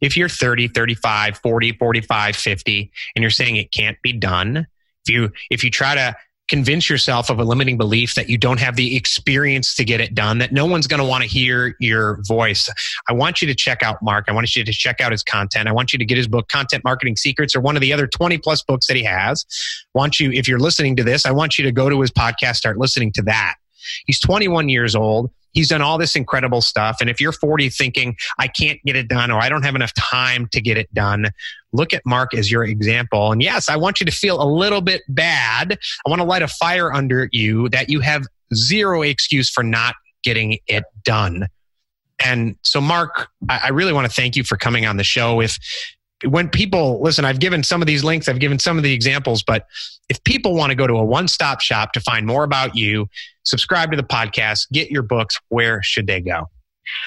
If 0.00 0.16
you're 0.16 0.28
30, 0.28 0.68
35, 0.68 1.38
40, 1.38 1.72
45, 1.72 2.36
50 2.36 2.92
and 3.14 3.22
you're 3.22 3.30
saying 3.30 3.56
it 3.56 3.72
can't 3.72 4.00
be 4.02 4.12
done, 4.12 4.66
you 5.10 5.30
if 5.50 5.62
you 5.64 5.70
try 5.70 5.94
to 5.94 6.16
convince 6.50 6.90
yourself 6.90 7.30
of 7.30 7.38
a 7.38 7.44
limiting 7.44 7.78
belief 7.78 8.16
that 8.16 8.28
you 8.28 8.36
don't 8.36 8.58
have 8.58 8.74
the 8.74 8.96
experience 8.96 9.72
to 9.76 9.84
get 9.84 10.00
it 10.00 10.16
done, 10.16 10.38
that 10.38 10.52
no 10.52 10.66
one's 10.66 10.88
going 10.88 10.98
to 10.98 11.06
want 11.06 11.22
to 11.22 11.28
hear 11.28 11.76
your 11.78 12.20
voice. 12.26 12.68
I 13.08 13.12
want 13.12 13.40
you 13.40 13.46
to 13.46 13.54
check 13.54 13.84
out 13.84 14.02
Marc. 14.02 14.24
I 14.26 14.32
want 14.32 14.56
you 14.56 14.64
to 14.64 14.72
check 14.72 15.00
out 15.00 15.12
his 15.12 15.22
content. 15.22 15.68
I 15.68 15.72
want 15.72 15.92
you 15.92 15.98
to 16.00 16.04
get 16.04 16.18
his 16.18 16.26
book, 16.26 16.48
Content 16.48 16.82
Marketing 16.82 17.14
Secrets, 17.14 17.54
or 17.54 17.60
one 17.60 17.76
of 17.76 17.80
the 17.80 17.92
other 17.92 18.08
20 18.08 18.36
plus 18.38 18.62
books 18.64 18.88
that 18.88 18.96
he 18.96 19.04
has. 19.04 19.46
I 19.94 19.98
want 19.98 20.18
you, 20.18 20.32
if 20.32 20.48
you're 20.48 20.58
listening 20.58 20.96
to 20.96 21.04
this, 21.04 21.24
I 21.24 21.30
want 21.30 21.56
you 21.56 21.64
to 21.64 21.72
go 21.72 21.88
to 21.88 22.00
his 22.00 22.10
podcast, 22.10 22.56
start 22.56 22.78
listening 22.78 23.12
to 23.12 23.22
that. 23.22 23.54
He's 24.06 24.18
21 24.18 24.68
years 24.68 24.96
old. 24.96 25.30
He's 25.52 25.68
done 25.68 25.82
all 25.82 25.98
this 25.98 26.16
incredible 26.16 26.60
stuff. 26.60 26.98
And 27.00 27.10
if 27.10 27.20
you're 27.20 27.32
40 27.32 27.68
thinking, 27.70 28.16
I 28.38 28.48
can't 28.48 28.80
get 28.84 28.96
it 28.96 29.08
done 29.08 29.30
or 29.30 29.40
I 29.40 29.48
don't 29.48 29.62
have 29.62 29.74
enough 29.74 29.92
time 29.94 30.46
to 30.48 30.60
get 30.60 30.76
it 30.76 30.92
done, 30.94 31.26
look 31.72 31.92
at 31.92 32.02
Marc 32.04 32.34
as 32.34 32.50
your 32.50 32.64
example. 32.64 33.32
And 33.32 33.42
yes, 33.42 33.68
I 33.68 33.76
want 33.76 34.00
you 34.00 34.06
to 34.06 34.12
feel 34.12 34.42
a 34.42 34.48
little 34.48 34.80
bit 34.80 35.02
bad. 35.08 35.78
I 36.06 36.10
want 36.10 36.20
to 36.20 36.26
light 36.26 36.42
a 36.42 36.48
fire 36.48 36.92
under 36.92 37.28
you 37.32 37.68
that 37.70 37.88
you 37.88 38.00
have 38.00 38.24
zero 38.54 39.02
excuse 39.02 39.50
for 39.50 39.62
not 39.62 39.94
getting 40.22 40.58
it 40.66 40.84
done. 41.02 41.46
And 42.22 42.56
so, 42.62 42.80
Marc, 42.80 43.28
I, 43.48 43.70
really 43.70 43.94
want 43.94 44.06
to 44.06 44.12
thank 44.12 44.36
you 44.36 44.44
for 44.44 44.58
coming 44.58 44.84
on 44.84 44.98
the 44.98 45.04
show. 45.04 45.40
If 45.40 45.58
when 46.24 46.48
people 46.48 47.00
listen, 47.02 47.24
I've 47.24 47.40
given 47.40 47.62
some 47.62 47.80
of 47.80 47.86
these 47.86 48.04
links, 48.04 48.28
I've 48.28 48.40
given 48.40 48.58
some 48.58 48.76
of 48.76 48.82
the 48.82 48.92
examples, 48.92 49.42
but 49.42 49.66
if 50.08 50.22
people 50.24 50.54
want 50.54 50.70
to 50.70 50.74
go 50.74 50.86
to 50.86 50.94
a 50.94 51.04
one 51.04 51.28
stop 51.28 51.60
shop 51.60 51.92
to 51.92 52.00
find 52.00 52.26
more 52.26 52.44
about 52.44 52.76
you, 52.76 53.08
subscribe 53.44 53.90
to 53.92 53.96
the 53.96 54.02
podcast, 54.02 54.70
get 54.72 54.90
your 54.90 55.02
books, 55.02 55.38
where 55.48 55.82
should 55.82 56.06
they 56.06 56.20
go? 56.20 56.48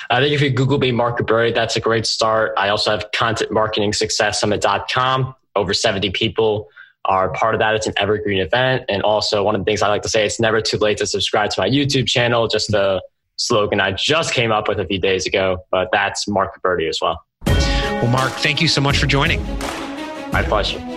Uh, 0.10 0.16
I 0.16 0.22
think 0.22 0.34
if 0.34 0.42
you 0.42 0.50
Google 0.50 0.80
me, 0.80 0.92
Marc 0.92 1.20
Guberti, 1.20 1.54
that's 1.54 1.76
a 1.76 1.80
great 1.80 2.06
start. 2.06 2.54
I 2.58 2.70
also 2.70 2.92
have 2.92 3.12
content 3.14 3.52
marketing 3.52 3.94
success 3.94 4.40
summit.com. 4.40 5.36
Over 5.56 5.74
70 5.74 6.10
people 6.12 6.70
are 7.06 7.32
part 7.34 7.54
of 7.54 7.60
that. 7.60 7.76
It's 7.76 7.88
an 7.88 7.94
evergreen 7.98 8.40
event. 8.40 8.86
And 8.90 9.04
also, 9.04 9.44
one 9.44 9.56
of 9.56 9.62
the 9.62 9.66
things 9.66 9.82
I 9.82 9.90
like 9.90 10.02
to 10.04 10.10
say, 10.10 10.26
it's 10.26 10.40
never 10.40 10.62
too 10.62 10.78
late 10.78 10.98
to 11.00 11.08
subscribe 11.08 11.50
to 11.52 11.62
my 11.62 11.70
YouTube 11.70 12.08
channel. 12.08 12.48
Just 12.48 12.72
the 12.72 13.02
slogan 13.36 13.82
I 13.82 13.92
just 13.92 14.34
came 14.34 14.52
up 14.52 14.68
with 14.68 14.80
a 14.80 14.86
few 14.86 15.00
days 15.00 15.26
ago, 15.26 15.66
but 15.70 15.90
that's 15.92 16.28
Marc 16.28 16.60
Guberti 16.62 16.88
as 16.88 17.00
well. 17.02 17.22
Well, 18.04 18.12
Marc, 18.12 18.34
thank 18.34 18.62
you 18.62 18.68
so 18.68 18.82
much 18.82 18.98
for 18.98 19.06
joining. 19.06 19.42
My 20.34 20.44
pleasure. 20.46 20.93